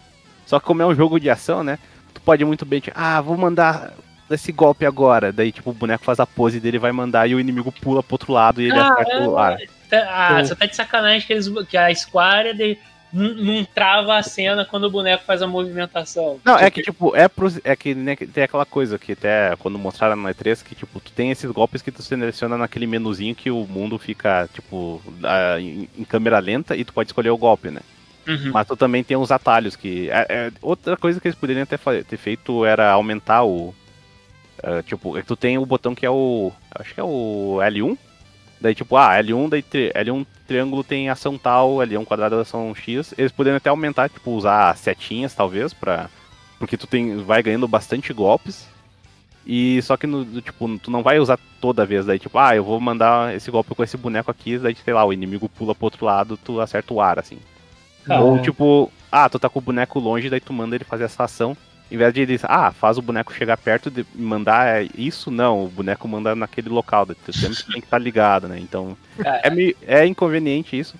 [0.46, 1.78] Só que como é um jogo de ação, né?
[2.12, 3.92] Tu pode muito bem, tipo, ah, vou mandar
[4.30, 5.32] esse golpe agora.
[5.32, 8.14] Daí, tipo, o boneco faz a pose dele, vai mandar e o inimigo pula pro
[8.14, 9.58] outro lado e ele ah, acerta o ar.
[9.96, 12.78] Ah, você tá de sacanagem que, eles, que a Square de,
[13.12, 16.40] não trava a cena quando o boneco faz a movimentação.
[16.44, 19.78] Não, é que tipo, é, pro, é que né, tem aquela coisa que até quando
[19.78, 23.50] mostraram no E3 que tipo, tu tem esses golpes que tu seleciona naquele menuzinho que
[23.50, 25.00] o mundo fica, tipo,
[25.60, 27.80] em, em câmera lenta e tu pode escolher o golpe, né?
[28.26, 28.50] Uhum.
[28.52, 30.10] Mas tu também tem os atalhos que.
[30.10, 33.74] É, é, outra coisa que eles poderiam ter, ter feito era aumentar o.
[34.62, 36.50] Uh, tipo, é tu tem o botão que é o.
[36.74, 37.98] Acho que é o L1,
[38.60, 43.14] Daí, tipo, ah, L1, daí L1 triângulo tem ação tal, L1 quadrado ação X.
[43.18, 46.08] Eles poderiam até aumentar, tipo, usar setinhas, talvez, pra.
[46.58, 48.66] Porque tu tem, vai ganhando bastante golpes.
[49.46, 52.64] E só que, no, tipo, tu não vai usar toda vez, daí, tipo, ah, eu
[52.64, 55.84] vou mandar esse golpe com esse boneco aqui, daí, sei lá, o inimigo pula pro
[55.84, 57.38] outro lado, tu acerta o ar, assim.
[58.08, 61.04] Ah, Ou, tipo, ah, tu tá com o boneco longe, daí tu manda ele fazer
[61.04, 61.54] essa ação
[61.90, 65.68] em vez de ele, ah, faz o boneco chegar perto e mandar isso, não, o
[65.68, 68.58] boneco manda naquele local, sempre tem que estar tá ligado, né?
[68.58, 68.96] Então,
[69.42, 70.96] é, meio, é inconveniente isso.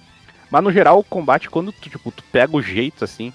[0.50, 3.32] Mas no geral, o combate, quando tu, tipo, tu pega o jeito, assim,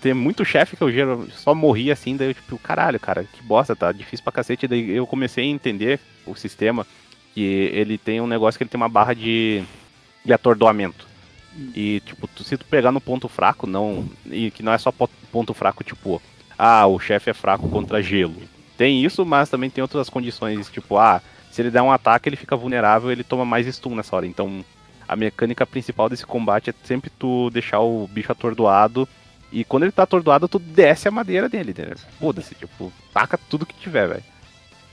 [0.00, 3.76] tem muito chefe que eu só morri assim, daí eu, tipo, caralho, cara, que bosta,
[3.76, 4.66] tá difícil pra cacete.
[4.66, 6.86] Daí eu comecei a entender o sistema,
[7.34, 9.62] que ele tem um negócio que ele tem uma barra de,
[10.24, 11.06] de atordoamento.
[11.74, 14.08] E, tipo, tu, se tu pegar no ponto fraco, não.
[14.26, 14.90] E que não é só
[15.30, 16.22] ponto fraco, tipo,
[16.64, 18.40] ah, o chefe é fraco contra gelo.
[18.78, 22.36] Tem isso, mas também tem outras condições, tipo, ah, se ele der um ataque, ele
[22.36, 24.28] fica vulnerável, ele toma mais stun nessa hora.
[24.28, 24.64] Então,
[25.08, 29.08] a mecânica principal desse combate é sempre tu deixar o bicho atordoado.
[29.50, 31.96] E quando ele tá atordoado, tu desce a madeira dele, entendeu?
[32.20, 34.24] Foda-se, tipo, taca tudo que tiver, velho.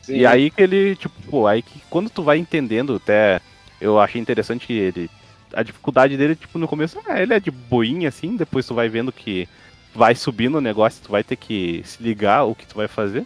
[0.07, 3.41] E aí que ele, tipo, pô, aí que quando tu vai entendendo, até
[3.79, 5.07] eu achei interessante ele.
[5.53, 8.89] A dificuldade dele, tipo, no começo, ah, ele é de boinha, assim, depois tu vai
[8.89, 9.47] vendo que
[9.93, 13.25] vai subindo o negócio, tu vai ter que se ligar o que tu vai fazer.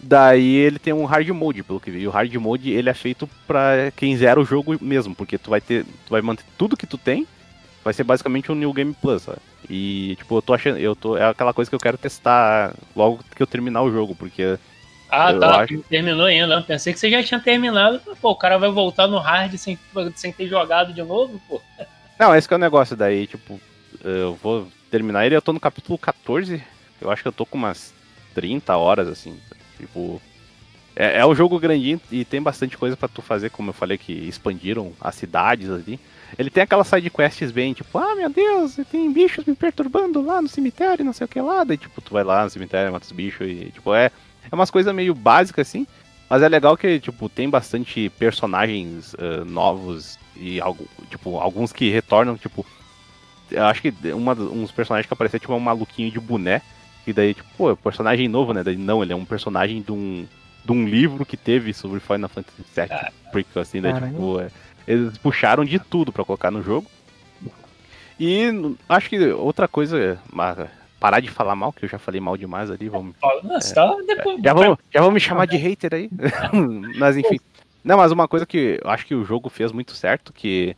[0.00, 2.06] Daí ele tem um hard mode, pelo que vi.
[2.06, 5.60] O hard mode ele é feito para quem zera o jogo mesmo, porque tu vai
[5.60, 7.26] ter, tu vai manter tudo que tu tem.
[7.82, 9.38] Vai ser basicamente um New Game Plus, sabe?
[9.68, 13.20] E tipo, eu tô achando, eu tô é aquela coisa que eu quero testar logo
[13.34, 14.58] que eu terminar o jogo, porque
[15.10, 15.62] ah, tá.
[15.62, 15.80] Acho...
[15.88, 16.60] Terminou ainda.
[16.62, 18.00] Pensei que você já tinha terminado.
[18.20, 19.78] Pô, o cara vai voltar no hard sem,
[20.14, 21.60] sem ter jogado de novo, pô.
[22.18, 23.60] Não, esse que é o negócio daí, tipo,
[24.04, 26.62] eu vou terminar ele, eu tô no capítulo 14.
[27.00, 27.92] Eu acho que eu tô com umas
[28.34, 29.38] 30 horas, assim.
[29.76, 30.20] Tipo.
[30.96, 33.96] É, é um jogo grandinho e tem bastante coisa para tu fazer, como eu falei,
[33.96, 36.00] que expandiram as cidades ali.
[36.36, 40.42] Ele tem aquelas side quests bem, tipo, ah, meu Deus, tem bichos me perturbando lá
[40.42, 41.62] no cemitério, não sei o que lá.
[41.62, 44.10] Daí, tipo, tu vai lá no cemitério, mata os bichos e, tipo, é,
[44.50, 45.86] é umas coisas meio básicas, assim.
[46.28, 51.90] Mas é legal que, tipo, tem bastante personagens uh, novos e, algo, tipo, alguns que
[51.90, 52.66] retornam, tipo,
[53.56, 56.62] acho que uma, uns personagens que apareceu tipo um maluquinho de boné.
[57.06, 58.62] E daí, tipo, pô, personagem novo, né?
[58.62, 60.26] Daí, não, ele é um personagem de um,
[60.62, 62.86] de um livro que teve sobre Final Fantasy VII.
[62.90, 64.50] Ah, porque, assim, daí, tipo, é,
[64.86, 66.86] eles puxaram de tudo para colocar no jogo.
[68.20, 68.50] E
[68.88, 70.18] acho que outra coisa,
[70.98, 72.88] parar de falar mal, que eu já falei mal demais ali.
[72.88, 74.42] Vamos, Nossa, é, tá depois...
[74.42, 76.10] já, vamos, já vamos me chamar de hater aí.
[76.98, 77.38] mas enfim.
[77.84, 80.76] Não, mas uma coisa que eu acho que o jogo fez muito certo, que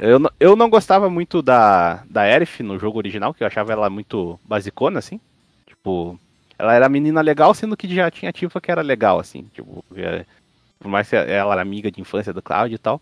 [0.00, 3.90] eu, eu não gostava muito da, da Erif no jogo original, que eu achava ela
[3.90, 5.20] muito basicona, assim.
[5.66, 6.18] Tipo,
[6.58, 9.44] ela era menina legal, sendo que já tinha Tifa que era legal, assim.
[9.54, 10.24] Tipo, é,
[10.78, 13.00] por mais que ela era amiga de infância do Cloud e tal.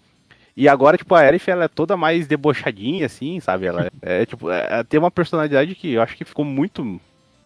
[0.57, 3.67] E agora, tipo, a Erif, ela é toda mais debochadinha, assim, sabe?
[3.67, 7.01] Ela é, tipo, é, tem uma personalidade que eu acho que ficou muito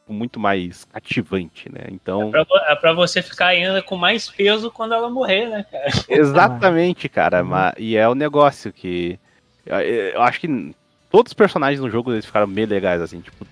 [0.08, 1.86] muito mais cativante, né?
[1.90, 2.30] Então.
[2.34, 5.86] É pra, é pra, você ficar ainda com mais peso quando ela morrer, né, cara?
[6.08, 7.42] Exatamente, cara.
[7.42, 9.18] Mas, e é o negócio que.
[9.64, 10.74] Eu acho que
[11.10, 13.46] todos os personagens no jogo eles ficaram bem legais, assim, tipo.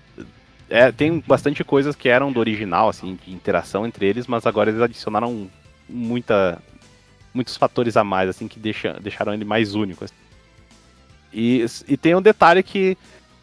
[0.69, 4.69] É, tem bastante coisas que eram do original, assim, de interação entre eles, mas agora
[4.69, 5.49] eles adicionaram
[5.89, 6.61] muita,
[7.33, 10.05] muitos fatores a mais, assim, que deixa, deixaram ele mais único.
[10.05, 10.13] Assim.
[11.33, 12.97] E, e tem um detalhe que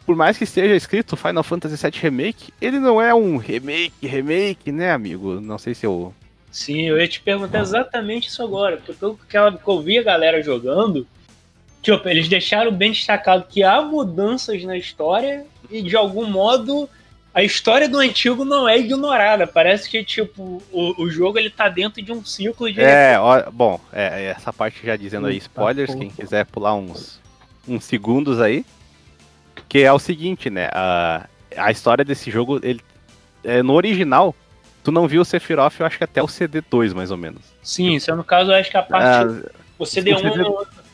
[0.09, 4.71] por mais que esteja escrito Final Fantasy VII Remake, ele não é um remake, remake,
[4.71, 5.39] né, amigo?
[5.39, 6.11] Não sei se eu.
[6.51, 10.41] Sim, eu ia te perguntar exatamente isso agora, porque pelo que eu vi a galera
[10.41, 11.05] jogando,
[11.81, 16.89] tipo, eles deixaram bem destacado que há mudanças na história e de algum modo
[17.33, 19.45] a história do antigo não é ignorada.
[19.45, 22.81] Parece que, tipo, o, o jogo ele tá dentro de um ciclo de.
[22.81, 27.19] É, ó, bom, é, essa parte já dizendo aí spoilers, quem quiser pular uns,
[27.67, 28.65] uns segundos aí.
[29.67, 30.69] Que é o seguinte, né?
[30.73, 32.81] A, a história desse jogo, ele,
[33.43, 34.35] é, no original,
[34.83, 37.41] tu não viu o Sephiroth, eu acho que até o CD2, mais ou menos.
[37.61, 39.05] Sim, isso é no caso, eu acho que a parte.
[39.05, 40.43] Ah, o CD1 o CD...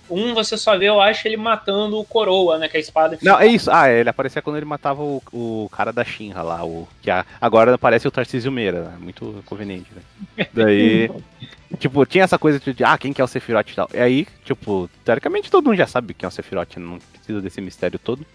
[0.10, 2.68] Um você só vê, eu acho, ele matando o Coroa, né?
[2.68, 3.18] Que é a espada.
[3.22, 3.72] Não, é isso.
[3.72, 7.26] Ah, ele aparecia quando ele matava o, o cara da Shinra lá, o que a,
[7.42, 8.98] agora aparece o Tarcísio Meira, né?
[9.00, 10.48] muito conveniente, né?
[10.54, 11.10] Daí,
[11.80, 13.90] tipo, tinha essa coisa de, ah, quem que é o Sephiroth e tal.
[13.94, 17.62] E aí, tipo, teoricamente todo mundo já sabe quem é o Sephiroth, não precisa desse
[17.62, 18.26] mistério todo.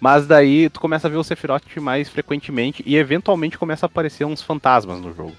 [0.00, 4.24] Mas daí tu começa a ver o Sephiroth mais frequentemente e eventualmente começa a aparecer
[4.24, 5.34] uns fantasmas no jogo.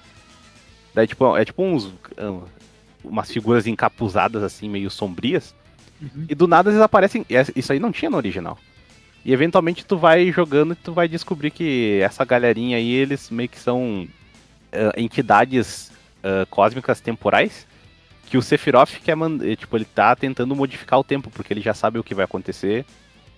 [0.92, 1.92] Daí, tipo, é tipo uns.
[3.06, 5.54] Umas figuras encapuzadas, assim, meio sombrias.
[6.00, 6.26] Uhum.
[6.28, 7.24] E do nada eles aparecem.
[7.54, 8.58] Isso aí não tinha no original.
[9.24, 13.48] E eventualmente tu vai jogando e tu vai descobrir que essa galerinha aí, eles meio
[13.48, 14.06] que são
[14.72, 17.66] uh, entidades uh, cósmicas temporais.
[18.28, 19.56] Que o Sephiroth quer mandar.
[19.56, 22.84] Tipo, ele tá tentando modificar o tempo, porque ele já sabe o que vai acontecer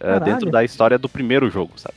[0.00, 1.94] uh, dentro da história do primeiro jogo, sabe?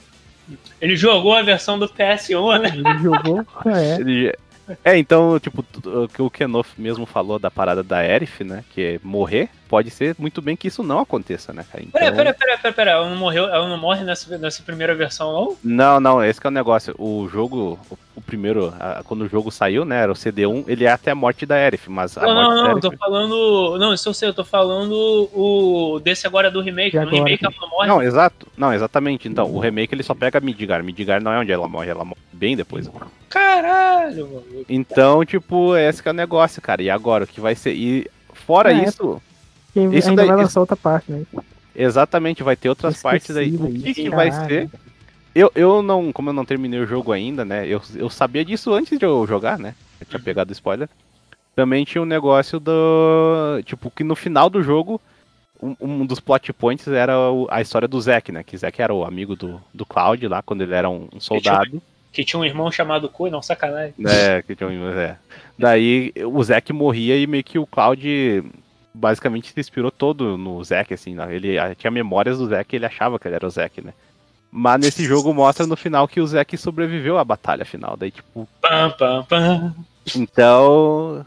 [0.80, 2.70] Ele jogou a versão do PS1, né?
[2.74, 3.96] Ele jogou, é.
[4.00, 4.34] Ele,
[4.84, 8.64] é, então, tipo, o que o Kenoff mesmo falou da parada da Erif, né?
[8.74, 11.84] Que é morrer, pode ser muito bem que isso não aconteça, né, cara?
[11.84, 12.00] Então...
[12.00, 15.32] Pera, pera, pera, pera, pera, ela não morreu, ela não morre nessa, nessa primeira versão,
[15.32, 15.58] não?
[15.64, 16.94] Não, não, esse é o negócio.
[16.98, 17.80] O jogo,
[18.16, 21.16] o, primeiro, a, quando o jogo saiu, né, era o CD1, ele é até a
[21.16, 22.82] morte da Erif, mas a Não, não, não, Aerith...
[22.82, 23.78] tô falando.
[23.78, 24.94] Não, isso eu sei, eu tô falando
[25.34, 26.98] o desse agora do remake.
[26.98, 27.88] No remake ela não morre.
[27.88, 28.48] Não, exato.
[28.58, 29.28] Não, exatamente.
[29.28, 30.84] Então, o remake ele só pega Midgar.
[30.84, 32.90] Midgar não é onde ela morre, ela morre bem depois.
[33.32, 34.66] Caralho, mano.
[34.68, 36.84] Então, tipo, esse que é o negócio, cara.
[36.84, 37.74] E agora, o que vai ser?
[37.74, 39.22] E fora é, isso.
[39.74, 40.60] Quem isso ainda daí, vai lançar isso...
[40.60, 41.26] outra parte, né?
[41.74, 43.56] Exatamente, vai ter outras partes aí.
[43.56, 44.70] O que, que vai ser?
[45.34, 47.66] Eu, eu não, como eu não terminei o jogo ainda, né?
[47.66, 49.74] Eu, eu sabia disso antes de eu jogar, né?
[50.00, 50.90] Eu tinha pegado spoiler.
[51.56, 53.62] Também tinha um negócio do.
[53.64, 55.00] Tipo, que no final do jogo,
[55.62, 58.44] um, um dos plot points era o, a história do Zack, né?
[58.44, 61.82] Que Zack era o amigo do, do Cloud lá, quando ele era um, um soldado.
[62.12, 63.94] Que tinha um irmão chamado Kui, não, sacanagem.
[64.06, 65.18] É, que tinha um irmão, é.
[65.58, 68.44] Daí o Zack morria e meio que o Cloud
[68.94, 71.34] basicamente se inspirou todo no Zack, assim, né?
[71.34, 73.94] ele tinha memórias do Zack e ele achava que ele era o Zack, né?
[74.52, 78.48] Mas nesse jogo mostra no final que o Zack sobreviveu à batalha final, daí tipo...
[78.60, 79.76] Pam, pam, pam.
[80.16, 81.26] Então,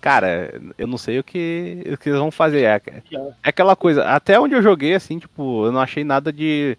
[0.00, 2.62] cara, eu não sei o que, o que eles vão fazer.
[2.62, 6.78] É, é aquela coisa, até onde eu joguei, assim, tipo, eu não achei nada de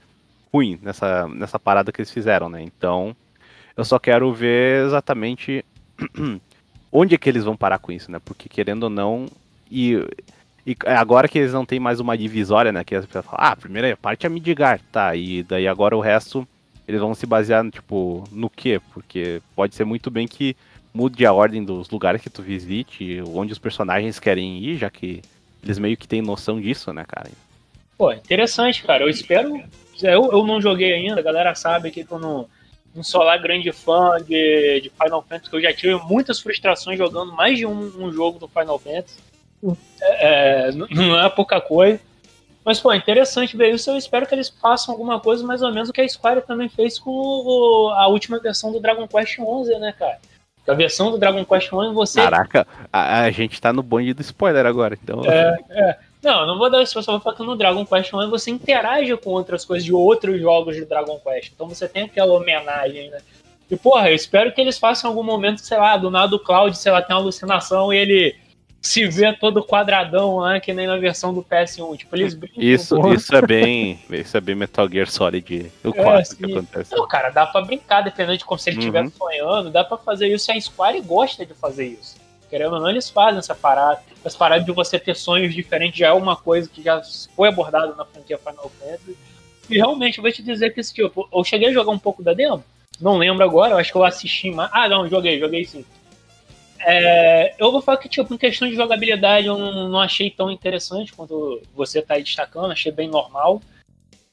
[0.54, 2.62] ruim nessa, nessa parada que eles fizeram, né?
[2.62, 3.16] Então,
[3.76, 5.66] eu só quero ver exatamente
[6.92, 8.20] onde é que eles vão parar com isso, né?
[8.24, 9.28] Porque querendo ou não,
[9.70, 9.96] e,
[10.66, 12.84] e agora que eles não têm mais uma divisória, né?
[12.84, 15.16] Que as pessoas falam, ah, a primeira parte é Midgar, tá?
[15.16, 16.48] E daí agora o resto
[16.88, 18.82] eles vão se basear, tipo, no quê?
[18.94, 20.56] Porque pode ser muito bem que
[20.94, 25.22] mude a ordem dos lugares que tu visite, onde os personagens querem ir, já que
[25.64, 27.30] eles meio que têm noção disso, né, cara?
[27.98, 29.04] Pô, interessante, cara.
[29.04, 29.64] Eu espero.
[30.02, 32.48] Eu, eu não joguei ainda, a galera sabe que eu não
[32.96, 37.34] um solar grande fã de, de Final Fantasy, que eu já tive muitas frustrações jogando
[37.34, 39.18] mais de um, um jogo do Final Fantasy.
[40.02, 42.00] É, é não é pouca coisa.
[42.64, 43.90] Mas, pô, interessante ver isso.
[43.90, 46.70] Eu espero que eles façam alguma coisa mais ou menos o que a Square também
[46.70, 50.20] fez com o, a última versão do Dragon Quest XI, né, cara?
[50.68, 52.22] A versão do Dragon Quest XI você.
[52.22, 55.22] Caraca, a, a gente tá no bonde do spoiler agora, então.
[55.26, 55.98] É, é.
[56.22, 59.32] Não, não vou dar só vou falar que no Dragon Quest 1 você interage com
[59.32, 61.52] outras coisas de outros jogos de Dragon Quest.
[61.54, 63.20] Então você tem aquela homenagem, né?
[63.70, 66.78] E, porra, eu espero que eles façam algum momento, sei lá, do nada o Cloud,
[66.78, 68.36] sei lá, tem uma alucinação e ele
[68.82, 71.98] se vê todo quadradão lá, que nem na versão do PS1.
[71.98, 72.62] Tipo, eles brincam.
[72.62, 74.00] Isso, isso é bem.
[74.10, 76.96] Isso é bem Metal Gear Solid o 4 é, que acontece.
[76.96, 79.12] Não, cara, dá pra brincar, dependendo de como se ele estiver uhum.
[79.12, 80.52] sonhando, dá pra fazer isso.
[80.52, 82.21] A Square gosta de fazer isso.
[82.52, 84.02] Querendo ou não, eles fazem essa parada.
[84.26, 87.02] Essa parada de você ter sonhos diferentes já é uma coisa que já
[87.34, 89.18] foi abordada na franquia Final Fantasy.
[89.70, 92.22] E realmente, eu vou te dizer que esse tipo, eu cheguei a jogar um pouco
[92.22, 92.62] da demo,
[93.00, 94.70] não lembro agora, eu acho que eu assisti mais.
[94.74, 95.86] Ah, não, joguei, joguei sim.
[96.86, 100.52] É, eu vou falar que, tipo, em questão de jogabilidade, eu não, não achei tão
[100.52, 103.62] interessante quanto você está aí destacando, achei bem normal.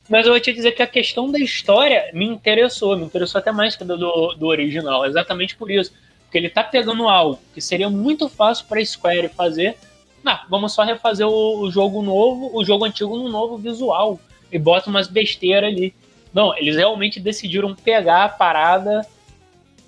[0.09, 3.53] Mas eu vou te dizer que a questão da história me interessou, me interessou até
[3.53, 5.93] mais que do, do, do original, exatamente por isso.
[6.29, 9.79] Porque ele tá pegando algo que seria muito fácil para Square fazer.
[10.23, 14.21] Não, vamos só refazer o, o, jogo novo, o jogo antigo no novo visual.
[14.53, 15.95] E bota umas besteiras ali.
[16.33, 19.07] Não, eles realmente decidiram pegar a parada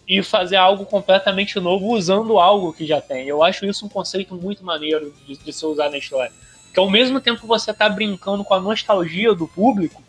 [0.09, 3.29] e fazer algo completamente novo usando algo que já tem.
[3.29, 6.33] Eu acho isso um conceito muito maneiro de, de se usar na história.
[6.73, 10.03] Que ao mesmo tempo que você tá brincando com a nostalgia do público,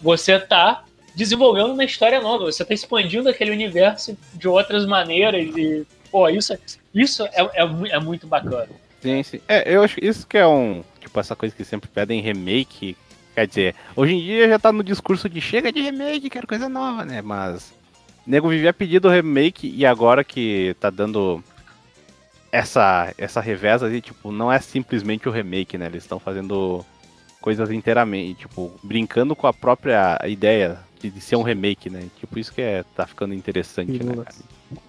[0.00, 0.84] você tá
[1.18, 6.56] desenvolvendo uma história nova, você tá expandindo aquele universo de outras maneiras e, pô, isso,
[6.94, 8.68] isso é, é, é muito bacana.
[9.02, 9.40] Sim, sim.
[9.48, 10.84] É, eu acho que isso que é um.
[11.00, 12.96] Tipo, essa coisa que sempre pedem remake.
[13.34, 16.68] Quer dizer, hoje em dia já tá no discurso de chega de remake, quero coisa
[16.68, 17.20] nova, né?
[17.20, 17.74] Mas.
[18.24, 21.42] Nego vivia pedindo remake e agora que tá dando
[22.52, 25.86] essa essa reveza ali, tipo, não é simplesmente o remake, né?
[25.86, 26.84] Eles estão fazendo
[27.40, 32.04] coisas inteiramente, tipo, brincando com a própria ideia de, de, ser um remake, né?
[32.18, 34.36] Tipo, isso que é, tá ficando interessante, né, cara?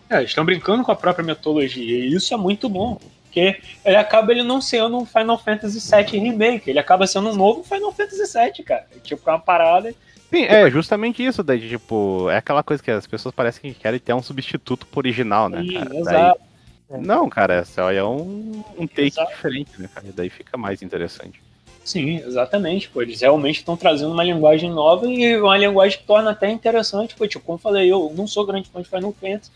[0.10, 3.00] É, estão brincando com a própria metodologia, e isso é muito bom.
[3.24, 7.36] Porque ele acaba ele não sendo um Final Fantasy VII Remake, ele acaba sendo um
[7.36, 8.88] novo Final Fantasy VII, cara.
[8.96, 9.94] É, tipo, é uma parada.
[10.32, 14.00] Sim, é justamente isso, daí, tipo, é aquela coisa que as pessoas parecem que querem
[14.00, 15.62] ter um substituto pro original, né?
[15.62, 15.96] Sim, cara?
[15.96, 16.42] exato.
[16.90, 17.02] Daí...
[17.02, 19.32] Não, cara, essa é um, um take exato.
[19.32, 20.08] diferente, né, cara?
[20.16, 21.40] Daí fica mais interessante.
[21.84, 23.02] Sim, exatamente, pô.
[23.02, 27.28] Eles realmente estão trazendo uma linguagem nova e uma linguagem que torna até interessante, pô.
[27.28, 29.52] Tipo, como falei, eu não sou grande fã de Final Fantasy,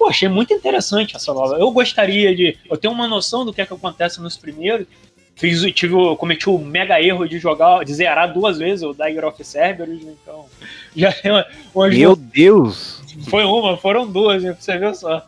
[0.00, 1.56] Pô, achei muito interessante essa nova.
[1.56, 2.56] Eu gostaria de.
[2.70, 4.86] Eu tenho uma noção do que é que acontece nos primeiros.
[5.36, 9.44] Fiz, tive, cometi o mega erro de jogar, de zerar duas vezes o Dagger of
[9.44, 10.46] Cerberus, então.
[10.96, 11.14] Já
[11.74, 13.02] uma, Meu Deus!
[13.28, 15.22] Foi uma, foram duas, né, pra você ver só.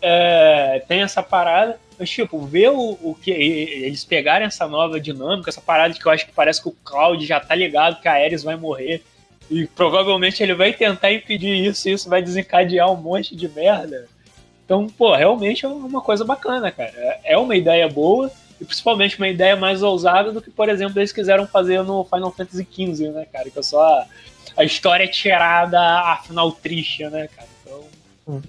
[0.00, 1.76] É, tem essa parada.
[2.00, 6.10] Mas, tipo, ver o, o, que eles pegarem essa nova dinâmica, essa parada que eu
[6.10, 9.02] acho que parece que o Cloud já tá ligado que a Ares vai morrer.
[9.50, 14.08] E provavelmente ele vai tentar impedir isso e isso vai desencadear um monte de merda.
[14.64, 17.20] Então, pô, realmente é uma coisa bacana, cara.
[17.22, 21.12] É uma ideia boa e principalmente uma ideia mais ousada do que, por exemplo, eles
[21.12, 23.50] quiseram fazer no Final Fantasy XV, né, cara?
[23.50, 24.06] Que é só a,
[24.56, 27.48] a história tirada, a final triste, né, cara?
[27.62, 27.84] Então.
[28.26, 28.40] Hum.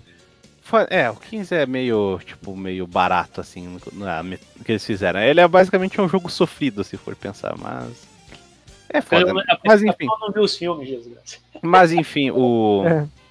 [0.89, 5.19] É, o 15 é meio, tipo, meio barato, assim, no que eles fizeram.
[5.19, 8.07] Ele é basicamente um jogo sofrido, se for pensar, mas
[8.93, 9.29] é foda.
[9.29, 9.35] Eu,
[9.65, 10.05] mas enfim.
[10.19, 11.41] não viu os filmes, Jesus.
[11.61, 12.83] Mas enfim, o.
[12.87, 13.21] É.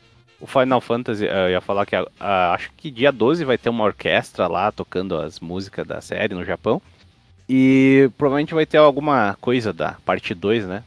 [0.43, 3.69] O Final Fantasy, eu ia falar que a, a, acho que dia 12 vai ter
[3.69, 6.81] uma orquestra lá tocando as músicas da série no Japão.
[7.47, 10.83] E provavelmente vai ter alguma coisa da parte 2, né?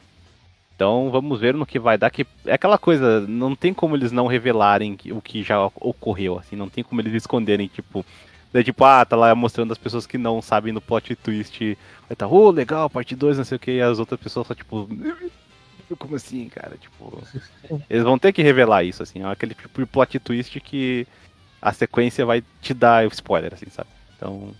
[0.75, 2.09] Então vamos ver no que vai dar.
[2.09, 6.55] Que é aquela coisa, não tem como eles não revelarem o que já ocorreu, assim,
[6.55, 8.05] não tem como eles esconderem, tipo,
[8.53, 11.75] Daí, tipo, ah, tá lá mostrando as pessoas que não sabem no plot twist.
[12.07, 14.53] Vai tá, oh, legal, parte 2, não sei o que, e as outras pessoas só,
[14.53, 14.87] tipo.
[15.97, 16.77] Como assim, cara?
[16.77, 17.19] Tipo.
[17.89, 19.23] Eles vão ter que revelar isso, assim.
[19.23, 21.07] É aquele tipo de plot twist que
[21.59, 23.89] a sequência vai te dar spoiler, assim, sabe?
[24.15, 24.53] Então.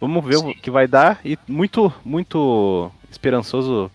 [0.00, 0.50] Vamos ver Sim.
[0.50, 1.20] o que vai dar.
[1.22, 3.90] E muito, muito esperançoso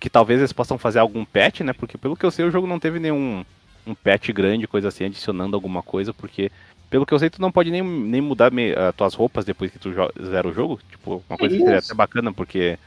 [0.00, 1.72] que talvez eles possam fazer algum patch, né?
[1.72, 3.44] Porque pelo que eu sei, o jogo não teve nenhum
[3.86, 6.50] um patch grande, coisa assim, adicionando alguma coisa, porque
[6.88, 8.52] pelo que eu sei, tu não pode nem, nem mudar
[8.88, 9.92] as tuas roupas depois que tu
[10.22, 10.78] zera o jogo.
[10.88, 12.78] Tipo, uma coisa que seria até bacana, porque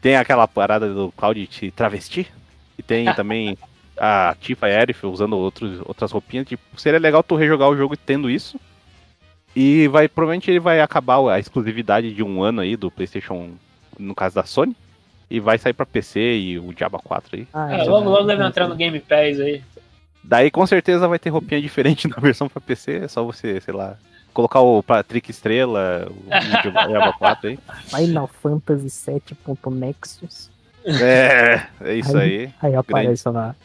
[0.00, 2.28] tem aquela parada do Cloud te travestir.
[2.78, 3.58] E tem também
[3.96, 6.46] a Tifa e a Aerith usando outros, outras roupinhas.
[6.46, 8.58] Tipo, seria legal tu rejogar o jogo tendo isso.
[9.54, 13.50] E vai, provavelmente ele vai acabar a exclusividade de um ano aí do PlayStation,
[13.98, 14.76] no caso da Sony.
[15.30, 17.48] E vai sair pra PC e o Diaba 4 aí.
[17.52, 19.62] Ah, é, logo, logo deve entrar no Game Pass aí.
[20.22, 23.72] Daí com certeza vai ter roupinha diferente na versão pra PC, é só você, sei
[23.72, 23.96] lá,
[24.34, 27.58] colocar o Patrick Estrela, o Diaba 4 aí.
[27.86, 30.50] Final Fantasy 7.nexus.
[30.84, 32.52] É, é isso aí.
[32.60, 33.56] Aí, aí aparece grande, lá.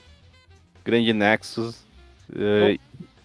[0.84, 1.84] Grande Nexus.
[2.34, 2.78] Eu,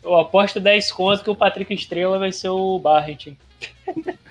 [0.02, 3.36] eu aposto 10 contos que o Patrick Estrela vai ser o Barret.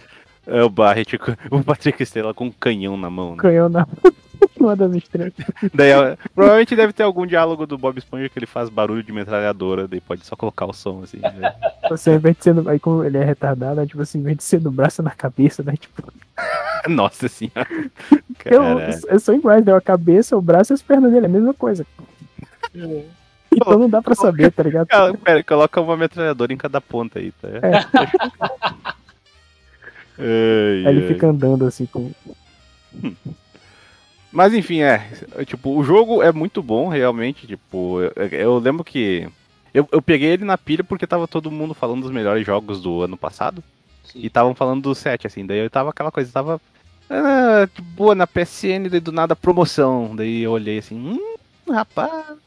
[0.50, 1.16] É o Barret,
[1.52, 3.32] o Patrick Estrela com um canhão na mão.
[3.32, 3.38] Né?
[3.38, 4.14] Canhão na mão.
[4.60, 5.34] Uma das estrelas.
[5.74, 5.92] Daí,
[6.34, 10.02] provavelmente deve ter algum diálogo do Bob Esponja que ele faz barulho de metralhadora, daí
[10.02, 11.20] pode só colocar o som assim.
[11.20, 11.54] Né?
[11.90, 14.38] Você, ao invés de ser no, aí como ele é retardado, tipo assim, ao invés
[14.38, 15.76] de ser no braço na cabeça, né?
[15.78, 16.12] Tipo.
[16.88, 17.68] Nossa senhora.
[18.46, 18.80] Eu,
[19.10, 19.74] eu sou iguais, né?
[19.74, 21.86] A cabeça, o braço e as pernas dele, é a mesma coisa.
[22.76, 23.04] É.
[23.52, 24.88] Então não dá pra saber, tá ligado?
[25.24, 27.48] Pera, coloca uma metralhadora em cada ponta aí, tá?
[27.48, 28.96] É.
[30.20, 32.12] Ai, aí ele fica andando assim com.
[34.32, 35.10] Mas enfim, é.
[35.46, 37.48] Tipo, o jogo é muito bom, realmente.
[37.48, 39.28] Tipo, eu, eu lembro que.
[39.74, 43.02] Eu, eu peguei ele na pilha porque tava todo mundo falando dos melhores jogos do
[43.02, 43.64] ano passado.
[44.04, 44.20] Sim.
[44.20, 45.46] E estavam falando do 7, assim.
[45.46, 46.62] Daí eu tava aquela coisa, tava.
[47.10, 50.16] Ah, boa, na PSN, daí do nada promoção.
[50.16, 51.36] Daí eu olhei assim, hum,
[51.72, 52.38] rapaz.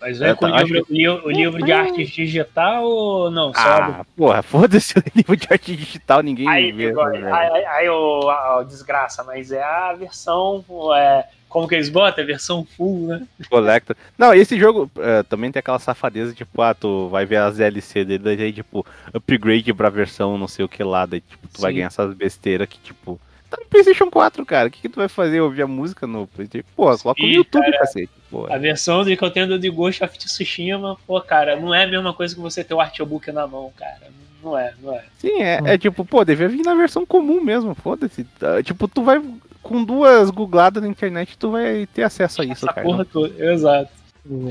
[0.00, 3.52] Mas vem É, com o tá, livro, li- o livro de arte digital ou não?
[3.52, 6.92] Só Ah, porra, foda-se o livro de arte digital, ninguém Aí, vê.
[6.92, 10.64] né, aí, aí, aí, desgraça, mas é a versão.
[10.96, 12.22] É, como que eles botam?
[12.22, 13.26] A versão full, né?
[13.50, 13.96] Collector.
[14.16, 18.04] Não, esse jogo é, também tem aquela safadeza, tipo, ah, tu vai ver as DLC
[18.04, 21.60] dele, daí aí, tipo, upgrade pra versão não sei o que lá, daí, tipo, tu
[21.60, 21.76] vai Sim.
[21.78, 23.18] ganhar essas besteiras que, tipo,
[23.50, 25.40] tá no Playstation 4, cara, o que, que tu vai fazer?
[25.40, 26.66] Ouvir a música no Playstation?
[26.76, 27.78] Pô, coloca no YouTube, cara.
[27.78, 28.46] cacete, pô.
[28.52, 31.88] A versão de que eu tenho de Ghost of Tsushima, pô, cara, não é a
[31.88, 34.08] mesma coisa que você ter o artbook na mão, cara.
[34.42, 35.04] Não é, não é.
[35.18, 38.26] Sim, é, é tipo, pô, devia vir na versão comum mesmo, foda-se.
[38.40, 39.20] Ah, Tipo, tu vai,
[39.62, 42.86] com duas googladas na internet, tu vai ter acesso a isso, Essa cara.
[42.86, 43.90] porra toda, exato.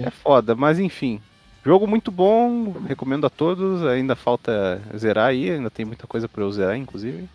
[0.05, 1.21] É foda, mas enfim.
[1.65, 3.85] Jogo muito bom, recomendo a todos.
[3.85, 7.27] Ainda falta zerar aí, ainda tem muita coisa pra eu zerar, inclusive.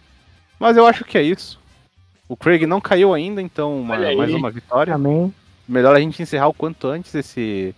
[0.63, 1.59] Mas eu acho que é isso.
[2.29, 4.95] O Craig não caiu ainda, então uma- mais uma vitória.
[4.95, 5.35] Amém.
[5.69, 7.75] Melhor a gente encerrar o quanto antes esse.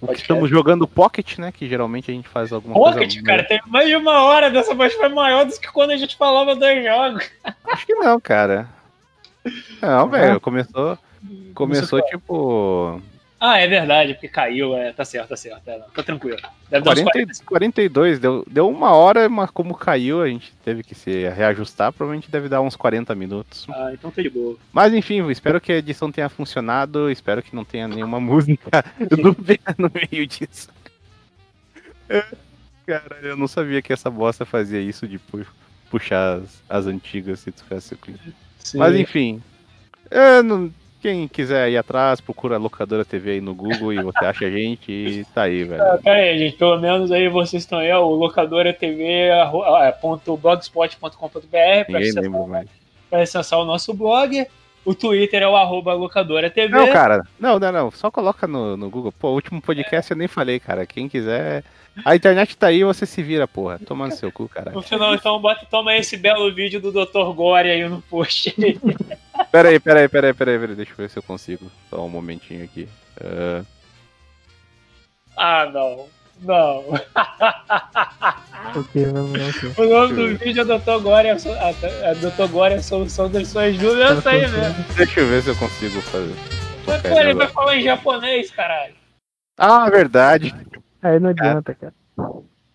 [0.00, 1.50] O que estamos jogando Pocket, né?
[1.50, 3.22] Que geralmente a gente faz alguma Pocket, coisa.
[3.22, 6.16] cara, tem mais de uma hora dessa voz foi maior do que quando a gente
[6.16, 7.30] falava dois jogos.
[7.64, 8.68] Acho que não, cara.
[9.80, 10.38] Não, velho.
[10.40, 10.98] Começou.
[11.54, 13.02] Começou Começou- tipo.
[13.38, 15.68] Ah, é verdade, porque caiu, é, tá certo, tá certo.
[15.68, 16.38] É, tá tranquilo.
[16.70, 17.44] Deve dar uns 40, 40.
[17.44, 21.92] 42, deu, deu uma hora, mas como caiu, a gente teve que se reajustar.
[21.92, 23.66] Provavelmente deve dar uns 40 minutos.
[23.68, 24.56] Ah, então tá de boa.
[24.72, 27.10] Mas enfim, espero que a edição tenha funcionado.
[27.10, 30.68] Espero que não tenha nenhuma música dúvida no meio disso.
[32.86, 35.44] Cara, eu não sabia que essa bosta fazia isso de pu-
[35.90, 38.12] puxar as, as antigas se tu ficasse com
[38.60, 38.78] Sim.
[38.78, 39.42] Mas enfim.
[40.10, 44.24] é, não- quem quiser ir atrás, procura a locadora TV aí no Google e você
[44.24, 45.82] acha a gente e tá aí, velho.
[45.82, 49.62] Ah, Pera aí, gente, pelo menos aí vocês estão aí, ó, o locadora TV, arro-
[49.62, 50.08] ah, é, pra
[51.98, 52.22] acessar,
[53.10, 54.46] pra acessar o nosso blog.
[54.84, 56.68] O Twitter é o arroba locadora TV.
[56.68, 57.90] Não, cara, não, não, não.
[57.90, 59.10] Só coloca no, no Google.
[59.10, 60.86] Pô, o último podcast eu nem falei, cara.
[60.86, 61.64] Quem quiser.
[62.04, 63.80] A internet tá aí, você se vira, porra.
[63.84, 64.70] Toma no seu cu, cara.
[64.70, 67.32] No final, então, bota, toma esse belo vídeo do Dr.
[67.34, 68.54] Gore aí no post.
[69.56, 70.76] Pera aí, pera aí, pera aí, pera aí, pera aí.
[70.76, 71.72] Deixa eu ver se eu consigo.
[71.88, 72.86] Só um momentinho aqui.
[73.18, 73.64] Ah,
[75.34, 76.08] ah, não.
[76.42, 76.84] Não.
[76.90, 78.36] Lá.
[78.76, 79.06] ok.
[79.78, 81.02] O nome do vídeo é Dr.
[81.02, 82.52] Gore, a, so- a, a Dr.
[82.52, 84.18] Gore é a solução das suas dúvidas.
[84.18, 84.84] Essa aí mesmo.
[84.94, 86.34] deixa eu ver se eu consigo fazer.
[86.86, 88.94] Mas, pô, ele vai falar em japonês, caralho.
[89.56, 90.54] Ah, verdade.
[91.00, 91.94] Aí não adianta, cara.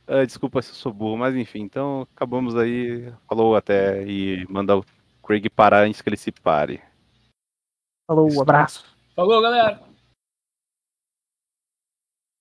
[0.08, 1.60] Ah, desculpa se eu sou burro, mas enfim.
[1.62, 3.14] Então, acabamos aí.
[3.30, 4.84] Falou até e manda o
[5.24, 6.82] Craig parar antes que ele se pare.
[8.08, 8.86] Falou, abraço.
[9.16, 9.91] Falou, galera.